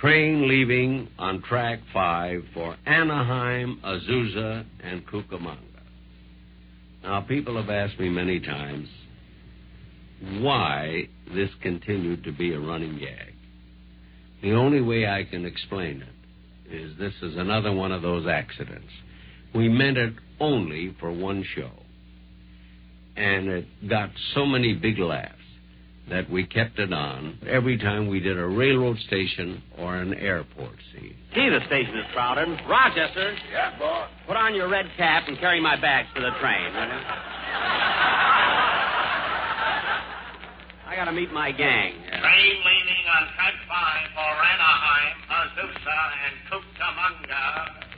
Train 0.00 0.48
leaving 0.48 1.08
on 1.18 1.42
track 1.42 1.80
five 1.92 2.44
for 2.54 2.76
Anaheim, 2.86 3.80
Azusa, 3.84 4.64
and 4.80 5.04
Cucamonga. 5.08 5.58
Now, 7.02 7.22
people 7.22 7.60
have 7.60 7.68
asked 7.68 7.98
me 7.98 8.08
many 8.08 8.38
times 8.38 8.88
why 10.40 11.08
this 11.34 11.50
continued 11.62 12.22
to 12.24 12.32
be 12.32 12.52
a 12.54 12.60
running 12.60 12.98
gag. 13.00 13.34
The 14.40 14.52
only 14.52 14.80
way 14.80 15.08
I 15.08 15.24
can 15.24 15.44
explain 15.44 16.00
it 16.00 16.17
is 16.70 16.96
this 16.98 17.14
is 17.22 17.36
another 17.36 17.72
one 17.72 17.92
of 17.92 18.02
those 18.02 18.26
accidents. 18.26 18.88
We 19.54 19.68
meant 19.68 19.96
it 19.98 20.12
only 20.40 20.94
for 21.00 21.10
one 21.12 21.44
show. 21.56 21.70
And 23.16 23.48
it 23.48 23.66
got 23.88 24.10
so 24.34 24.46
many 24.46 24.74
big 24.74 24.98
laughs 24.98 25.34
that 26.08 26.30
we 26.30 26.44
kept 26.46 26.78
it 26.78 26.92
on 26.92 27.38
every 27.46 27.76
time 27.76 28.08
we 28.08 28.20
did 28.20 28.38
a 28.38 28.46
railroad 28.46 28.96
station 29.06 29.62
or 29.76 29.96
an 29.96 30.14
airport 30.14 30.72
scene. 30.92 31.14
Gee, 31.34 31.48
the 31.50 31.60
station 31.66 31.96
is 31.98 32.04
crowded. 32.14 32.48
Rochester, 32.68 33.34
Yeah, 33.52 33.78
boss. 33.78 34.08
put 34.26 34.36
on 34.36 34.54
your 34.54 34.68
red 34.68 34.86
cap 34.96 35.24
and 35.28 35.38
carry 35.38 35.60
my 35.60 35.76
bags 35.80 36.08
to 36.14 36.20
the 36.20 36.30
train, 36.40 36.72
will 36.72 36.86
you? 36.86 37.02
I 40.88 40.96
gotta 40.96 41.12
meet 41.12 41.30
my 41.32 41.52
gang. 41.52 41.92
Train 42.08 42.54
leaving 42.64 43.04
on 43.12 43.22
track 43.36 43.54
five 43.68 44.08
for 44.16 44.24
Anaheim, 44.24 44.77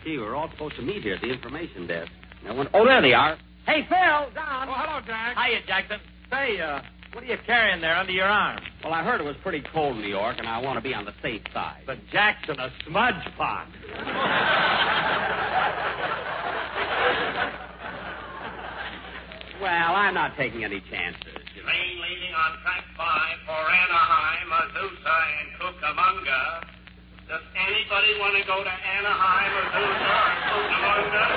Cucamonga. 0.00 0.04
Gee, 0.04 0.19
we're 0.19 0.35
all 0.35 0.50
supposed 0.50 0.76
to 0.76 0.83
meet 0.83 1.02
here 1.02 1.14
at 1.14 1.21
the 1.21 1.28
information 1.28 1.87
desk. 1.87 2.11
No 2.45 2.54
one. 2.54 2.69
Oh, 2.75 2.85
there 2.87 3.02
they 3.02 3.12
are. 3.12 3.37
Hey, 3.66 3.87
Phil, 3.88 4.30
Don. 4.35 4.69
Oh, 4.69 4.75
hello, 4.75 5.00
Jack. 5.07 5.37
Hiya, 5.37 5.61
Jackson. 5.66 6.00
Say, 6.30 6.61
uh, 6.61 6.80
what 7.12 7.25
are 7.25 7.26
you 7.26 7.37
carrying 7.47 7.80
there 7.80 7.97
under 7.97 8.12
your 8.12 8.26
arm? 8.26 8.61
Well, 8.85 8.92
I 8.95 9.02
heard 9.02 9.21
it 9.21 9.25
was 9.25 9.37
pretty 9.42 9.62
cold 9.73 9.97
in 9.97 10.02
New 10.02 10.09
York, 10.09 10.37
and 10.38 10.47
I 10.49 10.59
want 10.59 10.76
to 10.76 10.83
be 10.83 10.95
on 10.95 11.04
the 11.04 11.12
safe 11.23 11.42
side. 11.52 11.83
But 11.87 11.99
Jackson, 12.12 12.59
a 12.59 12.71
smudge 12.87 13.14
pot. 13.37 13.66
well, 19.61 19.92
I'm 19.95 20.14
not 20.14 20.37
taking 20.37 20.64
any 20.64 20.80
chances. 20.90 21.37
you 21.54 21.62
know. 21.62 21.69
Train 21.69 22.00
leaving 22.00 22.33
on 22.35 22.57
track 22.62 22.85
five 22.97 23.37
for 23.45 23.61
Anaheim, 23.61 24.49
Azusa, 24.49 25.16
and 25.40 25.49
Cucamonga. 25.61 26.70
Does 27.31 27.47
anybody 27.55 28.19
want 28.19 28.35
to 28.35 28.43
go 28.45 28.65
to 28.65 28.71
Anaheim, 28.99 29.53
or 29.55 29.63
Azusa, 29.71 30.15
or 30.51 30.67
Cucamonga? 30.67 31.37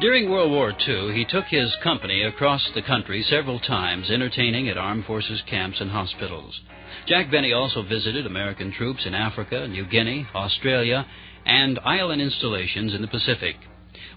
During 0.00 0.28
World 0.28 0.50
War 0.50 0.72
II, 0.72 1.14
he 1.14 1.24
took 1.24 1.44
his 1.44 1.72
company 1.80 2.24
across 2.24 2.68
the 2.74 2.82
country 2.82 3.22
several 3.22 3.60
times, 3.60 4.10
entertaining 4.10 4.68
at 4.68 4.76
armed 4.76 5.04
forces 5.04 5.44
camps 5.48 5.80
and 5.80 5.92
hospitals. 5.92 6.60
Jack 7.06 7.30
Benny 7.30 7.52
also 7.52 7.82
visited 7.82 8.26
American 8.26 8.72
troops 8.72 9.06
in 9.06 9.14
Africa, 9.14 9.68
New 9.68 9.84
Guinea, 9.84 10.26
Australia, 10.34 11.06
and 11.46 11.78
island 11.84 12.20
installations 12.20 12.94
in 12.94 13.00
the 13.00 13.06
Pacific. 13.06 13.54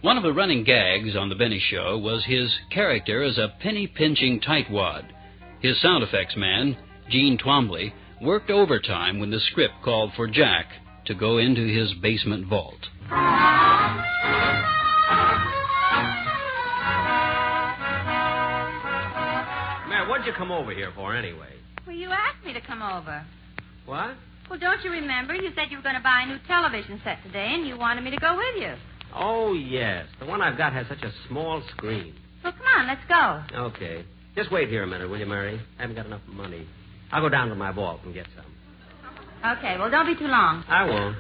One 0.02 0.18
of 0.18 0.24
the 0.24 0.34
running 0.34 0.64
gags 0.64 1.16
on 1.16 1.30
The 1.30 1.36
Benny 1.36 1.60
Show 1.70 2.00
was 2.00 2.26
his 2.26 2.52
character 2.72 3.22
as 3.22 3.38
a 3.38 3.54
penny 3.62 3.86
pinching 3.86 4.40
tightwad. 4.40 5.12
His 5.60 5.80
sound 5.82 6.04
effects 6.04 6.36
man, 6.36 6.78
Gene 7.10 7.38
Twombly, 7.38 7.94
worked 8.22 8.50
overtime 8.50 9.20
when 9.20 9.32
the 9.32 9.40
script 9.52 9.76
called 9.84 10.12
for 10.16 10.28
Jack 10.28 10.66
to 11.06 11.16
go 11.16 11.38
into 11.38 11.62
his 11.62 11.94
basement 12.02 12.48
vault. 12.48 12.80
Man, 19.88 20.10
what'd 20.10 20.26
you 20.26 20.34
come 20.38 20.52
over 20.52 20.74
here 20.74 20.92
for 20.96 21.16
anyway? 21.16 21.54
Well, 21.86 21.96
you 21.96 22.10
asked 22.10 22.46
me 22.46 22.52
to 22.54 22.62
come 22.62 22.82
over. 22.82 23.26
What? 23.86 24.16
Well, 24.50 24.60
don't 24.60 24.84
you 24.84 24.92
remember? 24.92 25.34
You 25.34 25.52
said 25.56 25.68
you 25.70 25.78
were 25.78 25.84
going 25.84 25.96
to 25.96 26.02
buy 26.02 26.24
a 26.26 26.28
new 26.28 26.40
television 26.48 27.00
set 27.04 27.24
today, 27.24 27.52
and 27.52 27.66
you 27.66 27.78
wanted 27.78 28.04
me 28.04 28.12
to 28.12 28.18
go 28.18 28.36
with 28.36 28.62
you. 28.62 28.74
Oh, 29.16 29.54
yes. 29.54 30.06
The 30.20 30.26
one 30.26 30.42
I've 30.42 30.58
got 30.58 30.74
has 30.74 30.88
such 30.88 31.04
a 31.04 31.12
small 31.30 31.64
screen. 31.72 32.14
Well, 32.44 32.54
come 32.54 32.68
on, 32.78 32.88
let's 32.88 33.02
go. 33.08 33.44
Okay. 33.68 34.04
Just 34.36 34.52
wait 34.52 34.70
here 34.70 34.84
a 34.84 34.88
minute, 34.88 35.10
will 35.10 35.18
you, 35.18 35.26
Mary? 35.26 35.60
I 35.80 35.82
haven't 35.82 35.96
got 35.96 36.06
enough 36.06 36.22
money. 36.28 36.68
I'll 37.12 37.22
go 37.22 37.30
down 37.30 37.50
to 37.50 37.56
my 37.56 37.72
vault 37.72 38.02
and 38.04 38.14
get 38.14 38.28
some. 38.36 39.58
Okay, 39.58 39.78
well, 39.78 39.90
don't 39.90 40.06
be 40.06 40.16
too 40.16 40.28
long. 40.28 40.64
I 40.68 40.86
won't. 40.86 41.16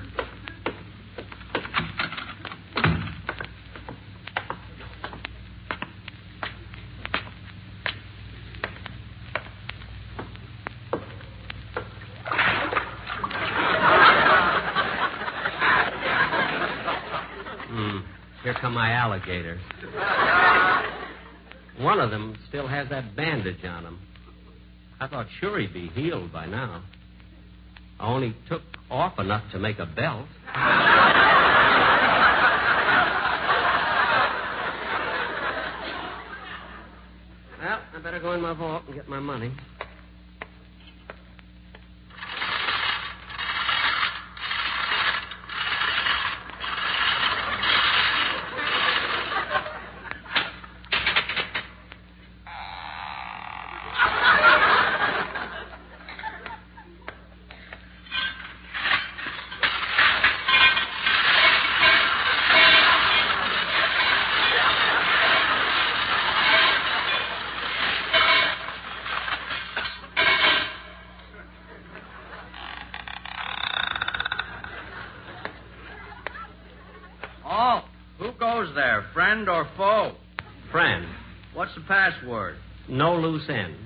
Hmm. 17.70 18.00
Here 18.44 18.56
come 18.60 18.74
my 18.74 18.91
alligators. 18.91 19.62
One 21.79 22.00
of 22.00 22.10
them 22.10 22.36
still 22.50 22.67
has 22.67 22.89
that 22.89 23.15
bandage 23.15 23.63
on 23.63 23.86
him. 23.86 24.00
I 25.00 25.08
thought 25.08 25.27
sure 25.39 25.60
he'd 25.60 25.74
be 25.74 25.88
healed 25.89 26.34
by 26.34 26.48
now. 26.48 26.84
I 28.00 28.08
only 28.08 28.36
took 28.50 28.62
off 28.89 29.20
enough 29.20 29.44
to 29.51 29.60
make 29.60 29.77
a 29.80 29.86
belt. 29.86 30.27
well, 37.60 37.80
I 37.96 38.00
better 38.01 38.20
go 38.20 38.34
in 38.34 38.42
my 38.42 38.54
vault 38.54 38.84
and 38.88 38.96
get 38.96 39.08
my 39.08 39.20
money. 39.20 39.51
Friend 79.38 79.50
or 79.50 79.67
foe? 79.77 80.15
Friend. 80.72 81.06
What's 81.53 81.75
the 81.75 81.82
password? 81.82 82.56
No 82.89 83.15
loose 83.15 83.48
ends. 83.48 83.77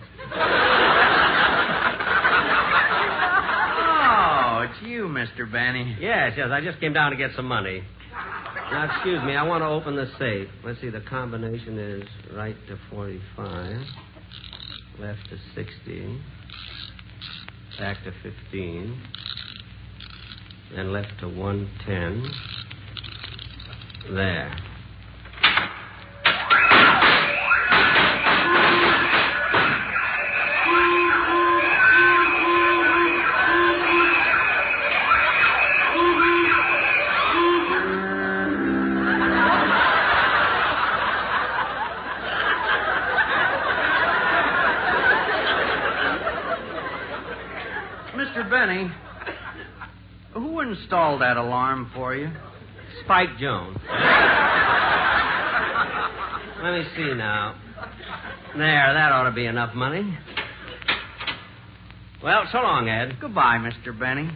Oh, 4.04 4.66
it's 4.70 4.82
you, 4.86 5.08
Mr. 5.08 5.52
Benny. 5.52 5.98
Yes, 6.00 6.36
yes. 6.38 6.48
I 6.52 6.62
just 6.62 6.80
came 6.80 6.94
down 6.94 7.12
to 7.12 7.18
get 7.18 7.32
some 7.36 7.48
money. 7.48 7.84
Now, 8.72 8.90
excuse 8.94 9.22
me. 9.24 9.36
I 9.36 9.44
want 9.44 9.62
to 9.64 9.68
open 9.68 9.98
the 9.98 10.08
safe. 10.18 10.48
Let's 10.64 10.80
see. 10.80 10.90
The 10.90 11.02
combination 11.02 11.78
is 11.78 12.08
right 12.34 12.56
to 12.68 12.78
45, 12.90 13.76
left 15.00 15.20
to 15.30 15.38
60, 15.56 16.22
back 17.78 17.98
to 18.06 18.14
15, 18.24 19.02
then 20.76 20.94
left 20.94 21.20
to 21.20 21.28
110. 21.28 22.32
There. 24.16 24.71
For 52.12 52.18
you? 52.18 52.30
Spike 53.06 53.38
Jones. 53.40 53.78
Let 56.62 56.74
me 56.74 56.84
see 56.98 57.14
now. 57.14 57.56
There, 58.58 58.94
that 58.94 59.14
ought 59.14 59.30
to 59.30 59.32
be 59.32 59.46
enough 59.46 59.74
money. 59.74 60.18
Well, 62.22 62.44
so 62.52 62.58
long, 62.58 62.90
Ed. 62.90 63.18
Goodbye, 63.22 63.60
Mr. 63.60 63.98
Benny. 63.98 64.30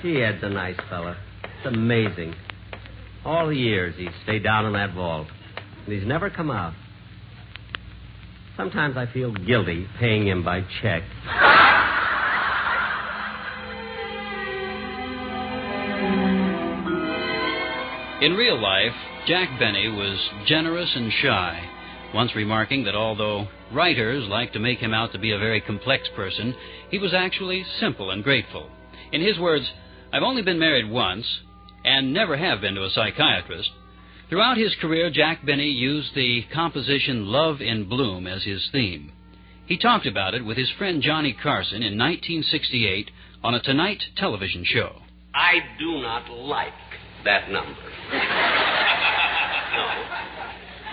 Gee, 0.00 0.22
Ed's 0.22 0.42
a 0.42 0.48
nice 0.48 0.76
fella. 0.88 1.18
It's 1.44 1.66
amazing. 1.66 2.34
All 3.26 3.48
the 3.48 3.56
years 3.56 3.94
he's 3.98 4.08
stayed 4.22 4.42
down 4.42 4.64
in 4.64 4.72
that 4.72 4.94
vault. 4.94 5.26
And 5.84 5.92
he's 5.92 6.06
never 6.06 6.30
come 6.30 6.50
out. 6.50 6.72
Sometimes 8.56 8.96
I 8.96 9.04
feel 9.12 9.34
guilty 9.34 9.86
paying 10.00 10.26
him 10.26 10.42
by 10.42 10.62
check. 10.80 11.02
In 18.22 18.34
real 18.34 18.56
life, 18.56 18.94
Jack 19.26 19.58
Benny 19.58 19.88
was 19.88 20.16
generous 20.46 20.88
and 20.94 21.12
shy, 21.12 21.68
once 22.14 22.36
remarking 22.36 22.84
that 22.84 22.94
although 22.94 23.48
writers 23.72 24.28
like 24.28 24.52
to 24.52 24.60
make 24.60 24.78
him 24.78 24.94
out 24.94 25.10
to 25.10 25.18
be 25.18 25.32
a 25.32 25.38
very 25.40 25.60
complex 25.60 26.08
person, 26.14 26.54
he 26.88 26.98
was 26.98 27.12
actually 27.12 27.64
simple 27.80 28.12
and 28.12 28.22
grateful. 28.22 28.70
In 29.10 29.20
his 29.20 29.40
words, 29.40 29.68
I've 30.12 30.22
only 30.22 30.42
been 30.42 30.60
married 30.60 30.88
once 30.88 31.26
and 31.84 32.14
never 32.14 32.36
have 32.36 32.60
been 32.60 32.76
to 32.76 32.84
a 32.84 32.90
psychiatrist. 32.90 33.70
Throughout 34.28 34.56
his 34.56 34.76
career, 34.80 35.10
Jack 35.10 35.44
Benny 35.44 35.70
used 35.70 36.14
the 36.14 36.44
composition 36.54 37.26
Love 37.26 37.60
in 37.60 37.88
Bloom 37.88 38.28
as 38.28 38.44
his 38.44 38.68
theme. 38.70 39.10
He 39.66 39.76
talked 39.76 40.06
about 40.06 40.34
it 40.34 40.44
with 40.44 40.56
his 40.56 40.70
friend 40.78 41.02
Johnny 41.02 41.32
Carson 41.32 41.82
in 41.82 41.98
1968 41.98 43.10
on 43.42 43.56
a 43.56 43.60
Tonight 43.60 44.04
television 44.16 44.64
show. 44.64 44.92
I 45.34 45.54
do 45.80 46.00
not 46.00 46.30
like 46.30 46.72
that 47.24 47.50
number. 47.50 47.70
no. 49.72 49.86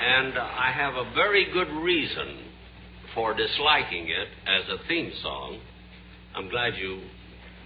And 0.02 0.38
uh, 0.38 0.42
I 0.42 0.72
have 0.72 0.96
a 0.96 1.12
very 1.14 1.52
good 1.52 1.70
reason 1.70 2.40
for 3.14 3.34
disliking 3.34 4.08
it 4.08 4.28
as 4.48 4.70
a 4.70 4.88
theme 4.88 5.12
song. 5.22 5.60
I'm 6.36 6.50
glad 6.50 6.76
you 6.78 7.02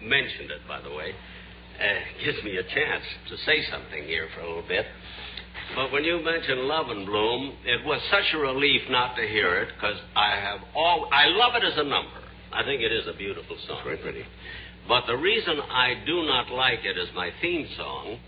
mentioned 0.02 0.52
it, 0.52 0.68
by 0.68 0.82
the 0.82 0.90
way. 0.90 1.14
Uh, 1.80 2.24
gives 2.24 2.44
me 2.44 2.58
a 2.58 2.64
chance 2.64 3.04
to 3.30 3.38
say 3.46 3.64
something 3.72 4.04
here 4.06 4.28
for 4.34 4.42
a 4.42 4.48
little 4.48 4.68
bit. 4.68 4.86
But 5.76 5.92
when 5.92 6.04
you 6.04 6.24
mentioned 6.24 6.62
Love 6.62 6.90
in 6.90 7.06
Bloom, 7.06 7.54
it 7.66 7.86
was 7.86 8.02
such 8.12 8.34
a 8.34 8.38
relief 8.38 8.82
not 8.90 9.16
to 9.16 9.28
hear 9.28 9.60
it 9.60 9.70
because 9.76 9.98
I 10.16 10.36
have 10.40 10.60
all. 10.76 11.10
I 11.12 11.26
love 11.28 11.56
it 11.56 11.64
as 11.64 11.78
a 11.78 11.84
number. 11.84 12.22
I 12.52 12.64
think 12.64 12.82
it 12.82 12.92
is 12.92 13.08
a 13.08 13.18
beautiful 13.18 13.58
song. 13.68 13.78
It's 13.78 13.86
Very 13.86 13.98
pretty. 13.98 14.26
But 14.88 15.08
the 15.08 15.18
reason 15.18 15.60
I 15.60 16.04
do 16.06 16.24
not 16.26 16.52
like 16.52 16.80
it 16.84 16.98
as 16.98 17.14
my 17.16 17.32
theme 17.42 17.68
song 17.78 18.20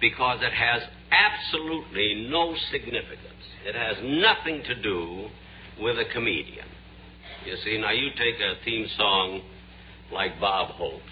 because 0.00 0.38
it 0.42 0.52
has 0.52 0.82
absolutely 1.10 2.26
no 2.30 2.54
significance. 2.70 3.44
It 3.64 3.74
has 3.74 3.96
nothing 4.02 4.62
to 4.64 4.82
do 4.82 5.28
with 5.80 5.98
a 5.98 6.04
comedian. 6.12 6.66
You 7.44 7.56
see, 7.64 7.78
now 7.78 7.90
you 7.90 8.10
take 8.16 8.36
a 8.40 8.64
theme 8.64 8.86
song 8.96 9.42
like 10.12 10.40
Bob 10.40 10.70
Hope's, 10.70 11.02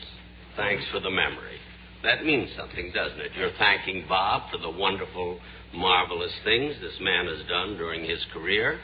Thanks 0.57 0.85
for 0.92 1.01
the 1.01 1.11
Memory. 1.11 1.59
That 2.03 2.24
means 2.24 2.51
something, 2.57 2.92
doesn't 2.94 3.20
it? 3.20 3.33
You're 3.37 3.53
thanking 3.59 4.05
Bob 4.09 4.51
for 4.51 4.59
the 4.59 4.70
wonderful, 4.70 5.38
marvelous 5.74 6.33
things 6.44 6.74
this 6.81 6.98
man 7.01 7.27
has 7.27 7.46
done 7.48 7.77
during 7.77 8.09
his 8.09 8.24
career, 8.33 8.79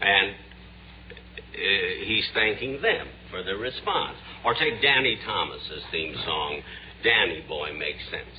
and 0.00 0.30
uh, 0.30 2.04
he's 2.04 2.28
thanking 2.34 2.80
them 2.82 3.08
for 3.30 3.42
their 3.42 3.56
response. 3.56 4.16
Or 4.44 4.54
take 4.54 4.80
Danny 4.82 5.18
Thomas's 5.24 5.82
theme 5.90 6.14
song, 6.24 6.60
Danny 7.02 7.44
Boy 7.48 7.72
Makes 7.78 8.04
Sense. 8.10 8.36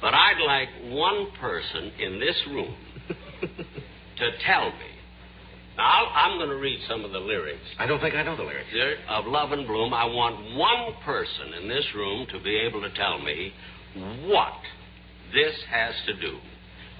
But 0.00 0.14
I'd 0.14 0.40
like 0.44 0.68
one 0.92 1.28
person 1.40 1.92
in 1.98 2.20
this 2.20 2.36
room 2.50 2.76
to 4.18 4.30
tell 4.44 4.66
me. 4.66 4.96
Now, 5.76 6.06
I'm 6.14 6.38
going 6.38 6.48
to 6.48 6.56
read 6.56 6.80
some 6.88 7.04
of 7.04 7.12
the 7.12 7.18
lyrics. 7.18 7.60
I 7.78 7.86
don't 7.86 8.00
think 8.00 8.14
I 8.14 8.22
know 8.22 8.36
the 8.36 8.42
lyrics. 8.42 8.70
Of 9.08 9.26
Love 9.26 9.52
in 9.52 9.66
Bloom. 9.66 9.92
I 9.92 10.06
want 10.06 10.56
one 10.56 10.94
person 11.04 11.52
in 11.60 11.68
this 11.68 11.84
room 11.94 12.26
to 12.32 12.40
be 12.42 12.56
able 12.56 12.80
to 12.80 12.90
tell 12.94 13.18
me 13.18 13.52
what 14.26 14.54
this 15.34 15.54
has 15.70 15.94
to 16.06 16.14
do 16.18 16.38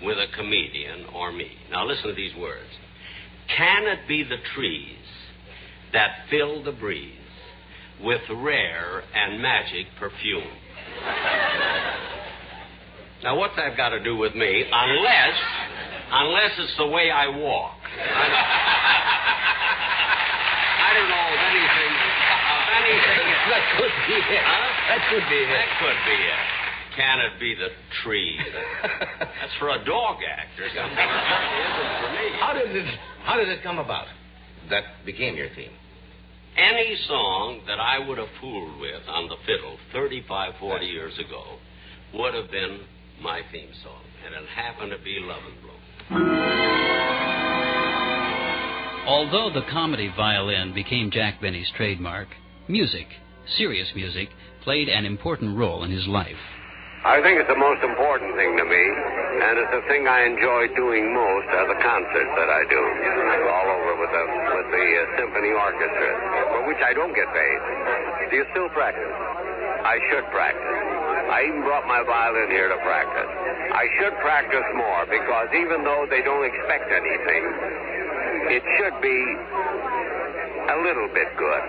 with 0.02 0.18
a 0.18 0.26
comedian 0.36 1.06
or 1.14 1.32
me. 1.32 1.50
Now, 1.70 1.86
listen 1.86 2.08
to 2.08 2.14
these 2.14 2.34
words. 2.36 2.68
Can 3.56 3.84
it 3.84 4.06
be 4.08 4.24
the 4.24 4.36
trees 4.54 4.98
that 5.92 6.26
fill 6.28 6.62
the 6.62 6.72
breeze 6.72 7.14
with 8.02 8.20
rare 8.30 9.02
and 9.14 9.40
magic 9.40 9.86
perfume? 9.98 10.50
Now, 13.22 13.36
what's 13.38 13.56
that 13.56 13.76
got 13.76 13.90
to 13.90 14.02
do 14.02 14.16
with 14.16 14.34
me? 14.34 14.64
Unless, 14.70 15.36
unless 16.12 16.52
it's 16.58 16.76
the 16.76 16.86
way 16.86 17.10
I 17.10 17.28
walk. 17.28 17.76
I 20.76 20.92
don't 20.92 21.08
know 21.08 21.26
of 21.32 21.40
anything, 21.48 21.92
of 21.96 22.64
anything. 22.76 23.24
That 23.48 23.64
could 23.80 23.94
be 24.06 24.20
it. 24.20 24.44
Huh? 24.44 24.68
That 24.88 25.00
could 25.08 25.24
be 25.30 25.40
it. 25.40 25.48
That 25.48 25.68
could 25.80 25.96
be 26.04 26.18
it. 26.20 26.40
Can 26.96 27.20
it 27.20 27.40
be 27.40 27.54
the 27.54 27.68
tree? 28.02 28.38
That's 29.20 29.54
for 29.58 29.70
a 29.70 29.84
dog 29.84 30.16
act 30.24 30.60
or 30.60 30.68
something. 30.68 30.96
It 30.96 31.08
for 32.00 32.10
me. 32.12 32.32
How 32.40 32.52
did 32.52 32.74
it? 32.76 32.86
How 33.24 33.36
did 33.36 33.48
it 33.48 33.62
come 33.62 33.78
about? 33.78 34.06
That 34.70 34.84
became 35.04 35.36
your 35.36 35.48
theme. 35.54 35.72
Any 36.56 36.96
song 37.06 37.60
that 37.66 37.78
I 37.78 37.98
would 37.98 38.16
have 38.16 38.30
fooled 38.40 38.80
with 38.80 39.02
on 39.08 39.28
the 39.28 39.36
fiddle 39.44 39.76
35, 39.92 40.54
40 40.58 40.86
years 40.86 41.12
ago 41.18 41.58
would 42.14 42.32
have 42.32 42.50
been 42.50 42.80
my 43.22 43.40
theme 43.52 43.70
song, 43.82 44.02
and 44.24 44.34
it 44.34 44.48
happened 44.48 44.92
to 44.92 44.98
be 45.02 45.18
Love 45.20 45.42
in 45.46 45.54
Bloom. 45.62 45.80
Although 49.06 49.50
the 49.54 49.66
comedy 49.70 50.12
violin 50.16 50.74
became 50.74 51.10
Jack 51.10 51.40
Benny's 51.40 51.70
trademark, 51.76 52.28
music, 52.68 53.06
serious 53.56 53.88
music, 53.94 54.28
played 54.64 54.88
an 54.88 55.06
important 55.06 55.56
role 55.56 55.84
in 55.84 55.90
his 55.90 56.06
life. 56.08 56.42
I 57.06 57.22
think 57.22 57.38
it's 57.38 57.46
the 57.46 57.54
most 57.54 57.86
important 57.86 58.34
thing 58.34 58.58
to 58.58 58.66
me, 58.66 58.82
and 59.46 59.62
it's 59.62 59.70
the 59.70 59.86
thing 59.86 60.10
I 60.10 60.26
enjoy 60.26 60.74
doing 60.74 61.14
most 61.14 61.46
are 61.54 61.70
the 61.70 61.78
concerts 61.78 62.32
that 62.34 62.50
I 62.50 62.66
do 62.66 62.82
all 63.46 63.68
over 63.78 63.94
with 64.02 64.10
the 64.10 64.24
with 64.26 64.68
the 64.74 64.86
uh, 64.90 65.02
symphony 65.14 65.54
orchestra, 65.54 66.10
for 66.50 66.66
which 66.66 66.82
I 66.82 66.90
don't 66.98 67.14
get 67.14 67.30
paid. 67.30 67.58
Do 68.26 68.42
you 68.42 68.46
still 68.50 68.66
practice? 68.74 69.14
I 69.86 70.02
should 70.10 70.26
practice. 70.34 70.95
I 71.26 71.42
even 71.48 71.62
brought 71.62 71.86
my 71.90 72.02
violin 72.06 72.50
here 72.50 72.68
to 72.68 72.78
practice. 72.86 73.30
I 73.74 73.86
should 73.98 74.14
practice 74.22 74.66
more 74.78 75.06
because 75.10 75.48
even 75.58 75.82
though 75.82 76.06
they 76.08 76.22
don't 76.22 76.46
expect 76.46 76.86
anything, 76.90 77.42
it 78.54 78.62
should 78.78 78.96
be 79.02 79.18
a 80.70 80.78
little 80.82 81.08
bit 81.10 81.28
good. 81.36 81.62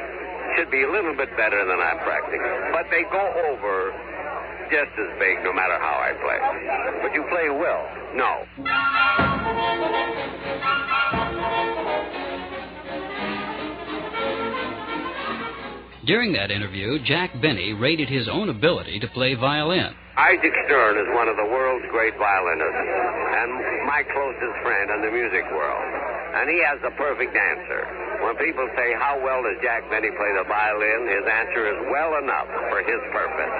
Should 0.57 0.71
be 0.71 0.83
a 0.83 0.91
little 0.91 1.15
bit 1.15 1.29
better 1.37 1.65
than 1.65 1.79
I'm 1.81 1.99
practicing. 2.05 2.41
But 2.71 2.85
they 2.89 3.03
go 3.09 3.25
over 3.49 3.93
just 4.69 4.93
as 4.93 5.09
big 5.19 5.43
no 5.43 5.53
matter 5.53 5.77
how 5.79 5.97
I 6.05 6.13
play. 6.21 6.39
But 7.01 7.13
you 7.13 7.23
play 7.29 7.49
well. 7.49 7.81
No. 8.13 8.45
During 16.07 16.31
that 16.39 16.55
interview, 16.55 17.03
Jack 17.03 17.35
Benny 17.43 17.75
rated 17.75 18.07
his 18.07 18.31
own 18.31 18.47
ability 18.47 18.95
to 19.03 19.11
play 19.11 19.35
violin. 19.35 19.91
Isaac 20.15 20.55
Stern 20.65 20.95
is 20.95 21.09
one 21.11 21.27
of 21.27 21.35
the 21.35 21.43
world's 21.43 21.83
great 21.91 22.15
violinists 22.15 22.79
and 22.79 23.51
my 23.83 24.07
closest 24.15 24.55
friend 24.63 24.87
in 24.87 24.99
the 25.03 25.11
music 25.11 25.43
world. 25.51 25.83
And 26.31 26.47
he 26.47 26.63
has 26.63 26.79
the 26.79 26.95
perfect 26.95 27.35
answer. 27.35 27.81
When 28.23 28.39
people 28.39 28.65
say, 28.79 28.95
How 28.95 29.19
well 29.19 29.43
does 29.43 29.59
Jack 29.59 29.83
Benny 29.91 30.07
play 30.15 30.31
the 30.39 30.47
violin? 30.47 31.11
his 31.11 31.27
answer 31.27 31.75
is 31.75 31.79
well 31.91 32.15
enough 32.23 32.47
for 32.71 32.79
his 32.87 33.01
purpose. 33.11 33.53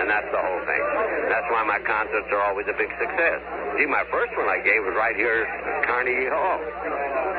And 0.00 0.08
that's 0.08 0.32
the 0.32 0.40
whole 0.40 0.62
thing. 0.64 0.84
That's 1.28 1.48
why 1.52 1.62
my 1.68 1.80
concerts 1.84 2.28
are 2.32 2.42
always 2.48 2.66
a 2.72 2.76
big 2.80 2.88
success. 2.96 3.40
See, 3.76 3.84
my 3.84 4.08
first 4.08 4.32
one 4.40 4.48
I 4.48 4.64
gave 4.64 4.80
was 4.80 4.96
right 4.96 5.14
here 5.14 5.44
at 5.44 5.84
Carnegie 5.84 6.32
Hall. 6.32 6.60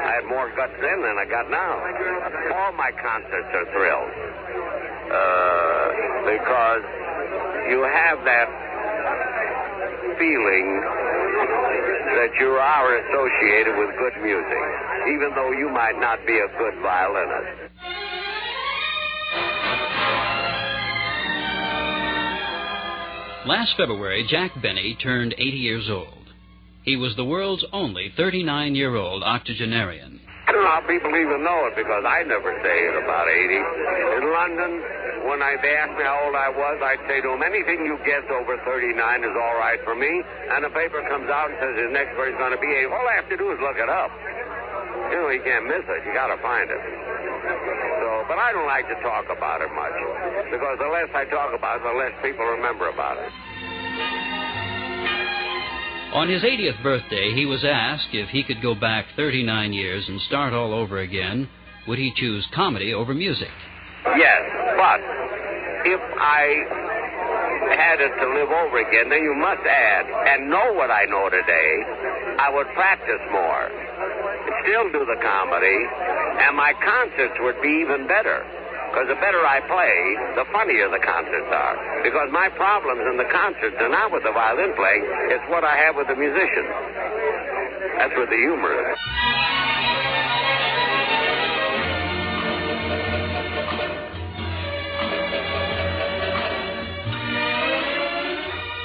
I 0.07 0.21
had 0.21 0.25
more 0.29 0.53
guts 0.53 0.77
then 0.77 1.01
than 1.01 1.17
I 1.17 1.25
got 1.25 1.49
now. 1.49 1.73
All 2.53 2.71
my 2.77 2.93
concerts 3.01 3.49
are 3.49 3.65
thrills. 3.73 4.13
Uh, 5.11 5.87
because 6.23 6.83
you 7.69 7.83
have 7.83 8.23
that 8.25 8.47
feeling 10.17 10.67
that 12.15 12.31
you 12.39 12.49
are 12.55 12.95
associated 12.97 13.75
with 13.77 13.89
good 13.97 14.15
music, 14.21 14.63
even 15.11 15.31
though 15.35 15.51
you 15.51 15.69
might 15.69 15.99
not 15.99 16.19
be 16.25 16.37
a 16.37 16.47
good 16.57 16.81
violinist. 16.81 17.63
Last 23.45 23.75
February, 23.75 24.25
Jack 24.29 24.51
Benny 24.61 24.95
turned 25.01 25.33
80 25.37 25.43
years 25.57 25.89
old. 25.89 26.29
He 26.83 26.95
was 26.95 27.15
the 27.15 27.25
world's 27.25 27.65
only 27.73 28.13
39 28.15 28.75
year 28.75 28.95
old 28.95 29.23
octogenarian. 29.23 30.21
I 30.53 30.61
don't 30.61 30.69
know 30.69 30.77
how 30.77 30.85
people 30.85 31.09
even 31.17 31.41
know 31.41 31.65
it 31.65 31.73
because 31.73 32.05
I 32.05 32.21
never 32.29 32.53
say 32.61 32.77
it 32.85 32.93
about 32.93 33.25
80. 33.25 33.57
In 34.21 34.25
London, 34.29 34.71
when 35.25 35.41
I, 35.41 35.57
they 35.57 35.73
asked 35.73 35.97
me 35.97 36.05
how 36.05 36.29
old 36.29 36.37
I 36.37 36.53
was, 36.53 36.77
I'd 36.77 37.01
say 37.09 37.25
to 37.25 37.33
them, 37.33 37.41
anything 37.41 37.81
you 37.89 37.97
guess 38.05 38.21
over 38.29 38.61
39 38.61 38.93
is 39.25 39.33
all 39.33 39.57
right 39.57 39.81
for 39.81 39.97
me. 39.97 40.21
And 40.53 40.61
the 40.61 40.69
paper 40.69 41.01
comes 41.09 41.25
out 41.25 41.49
and 41.49 41.57
says 41.57 41.73
his 41.73 41.89
next 41.89 42.13
birthday's 42.13 42.37
going 42.37 42.53
to 42.53 42.61
be 42.61 42.69
80. 42.69 42.85
All 42.93 43.01
I 43.01 43.17
have 43.17 43.25
to 43.33 43.37
do 43.41 43.49
is 43.49 43.57
look 43.65 43.81
it 43.81 43.89
up. 43.89 44.13
You 45.09 45.25
know, 45.25 45.33
you 45.33 45.41
can't 45.41 45.65
miss 45.65 45.89
it. 45.89 46.05
You 46.05 46.13
got 46.13 46.29
to 46.29 46.37
find 46.37 46.69
it. 46.69 46.81
So, 48.05 48.29
but 48.29 48.37
I 48.37 48.53
don't 48.53 48.69
like 48.69 48.85
to 48.93 48.97
talk 49.01 49.33
about 49.33 49.57
it 49.65 49.73
much 49.73 49.97
because 50.53 50.77
the 50.77 50.85
less 50.93 51.09
I 51.17 51.25
talk 51.33 51.49
about 51.57 51.81
it, 51.81 51.89
the 51.89 51.97
less 51.97 52.13
people 52.21 52.45
remember 52.45 52.93
about 52.93 53.17
it. 53.17 53.33
On 56.13 56.29
his 56.29 56.43
80th 56.43 56.83
birthday, 56.83 57.33
he 57.33 57.47
was 57.47 57.65
asked 57.65 58.13
if 58.13 58.29
he 58.29 58.43
could 58.43 58.61
go 58.61 58.75
back 58.75 59.07
39 59.15 59.73
years 59.73 60.05
and 60.07 60.21
start 60.21 60.53
all 60.53 60.71
over 60.71 60.99
again, 60.99 61.49
would 61.87 61.97
he 61.97 62.13
choose 62.15 62.45
comedy 62.53 62.93
over 62.93 63.15
music? 63.15 63.49
Yes, 64.15 64.41
but 64.77 65.01
if 65.89 66.01
I 66.21 67.73
had 67.73 67.97
it 67.97 68.13
to 68.13 68.27
live 68.37 68.53
over 68.53 68.77
again, 68.77 69.09
then 69.09 69.25
you 69.25 69.33
must 69.33 69.65
add 69.65 70.05
and 70.05 70.51
know 70.51 70.73
what 70.77 70.91
I 70.91 71.05
know 71.09 71.33
today. 71.33 71.73
I 72.37 72.53
would 72.53 72.67
practice 72.77 73.23
more, 73.33 73.73
still 74.61 74.93
do 74.93 75.09
the 75.09 75.17
comedy, 75.17 75.81
and 76.45 76.55
my 76.55 76.73
concerts 76.77 77.41
would 77.41 77.59
be 77.65 77.81
even 77.81 78.05
better. 78.05 78.45
Because 78.93 79.09
the 79.09 79.17
better 79.17 79.41
I 79.41 79.57
play, 79.65 80.37
the 80.37 80.45
funnier 80.53 80.85
the 80.85 81.01
concerts 81.01 81.49
are. 81.49 82.03
Because 82.05 82.29
my 82.29 82.47
problems 82.53 83.01
in 83.09 83.17
the 83.17 83.25
concerts 83.33 83.73
are 83.81 83.89
not 83.89 84.13
with 84.13 84.21
the 84.21 84.29
violin 84.29 84.69
playing, 84.77 85.01
it's 85.33 85.43
what 85.49 85.63
I 85.63 85.75
have 85.77 85.95
with 85.95 86.05
the 86.05 86.15
musicians. 86.15 86.69
That's 87.97 88.13
where 88.13 88.29
the 88.29 88.37
humor 88.37 88.69
is. 88.69 88.97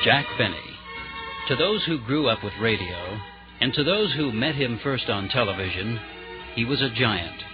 Jack 0.08 0.24
Benny. 0.38 0.56
To 1.48 1.56
those 1.56 1.84
who 1.84 2.00
grew 2.06 2.28
up 2.28 2.42
with 2.42 2.54
radio, 2.62 2.96
and 3.60 3.74
to 3.74 3.84
those 3.84 4.14
who 4.14 4.32
met 4.32 4.54
him 4.54 4.80
first 4.82 5.10
on 5.10 5.28
television, 5.28 6.00
he 6.54 6.64
was 6.64 6.80
a 6.80 6.88
giant. 6.96 7.47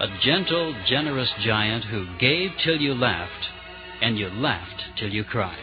A 0.00 0.08
gentle, 0.24 0.74
generous 0.88 1.30
giant 1.44 1.84
who 1.84 2.04
gave 2.18 2.50
till 2.64 2.80
you 2.80 2.94
laughed, 2.94 3.46
and 4.02 4.18
you 4.18 4.28
laughed 4.28 4.82
till 4.98 5.08
you 5.08 5.22
cried. 5.22 5.56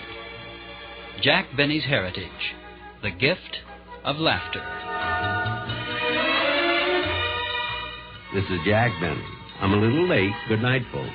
Jack 1.22 1.48
Benny's 1.58 1.84
heritage, 1.84 2.56
the 3.04 3.12
gift 3.12 3.58
of 4.06 4.16
laughter. 4.18 4.64
This 8.34 8.46
is 8.46 8.60
Jack 8.66 8.92
Benny. 9.02 9.22
I'm 9.60 9.74
a 9.74 9.78
little 9.78 10.08
late. 10.08 10.32
Good 10.48 10.62
night, 10.62 10.84
folks. 10.94 11.10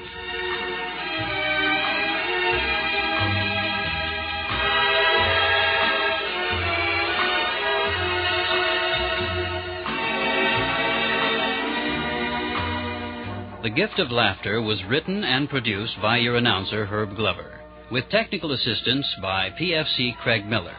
The 13.66 13.70
Gift 13.70 13.98
of 13.98 14.12
Laughter 14.12 14.62
was 14.62 14.84
written 14.84 15.24
and 15.24 15.50
produced 15.50 16.00
by 16.00 16.18
your 16.18 16.36
announcer, 16.36 16.86
Herb 16.86 17.16
Glover, 17.16 17.58
with 17.90 18.08
technical 18.10 18.52
assistance 18.52 19.04
by 19.20 19.50
PFC 19.60 20.16
Craig 20.18 20.46
Miller. 20.46 20.76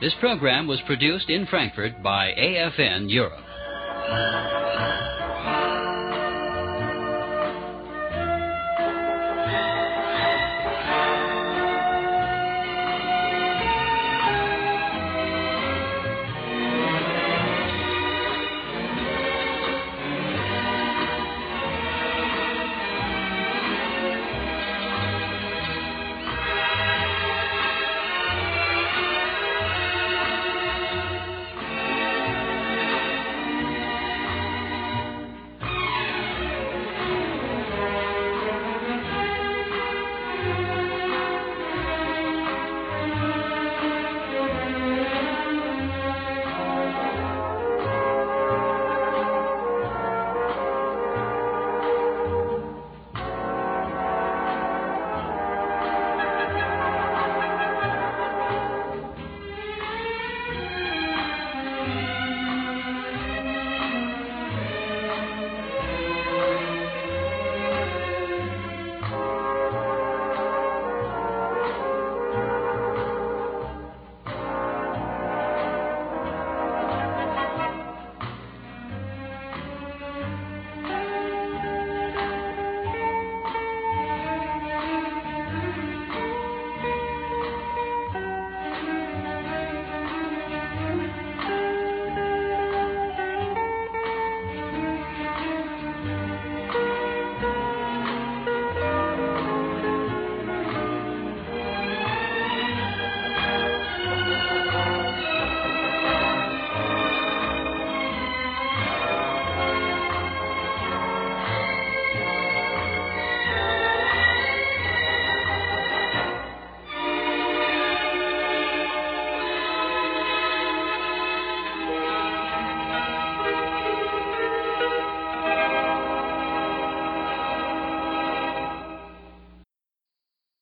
This 0.00 0.14
program 0.20 0.68
was 0.68 0.80
produced 0.82 1.28
in 1.28 1.44
Frankfurt 1.46 2.00
by 2.04 2.32
AFN 2.38 3.10
Europe. 3.10 4.59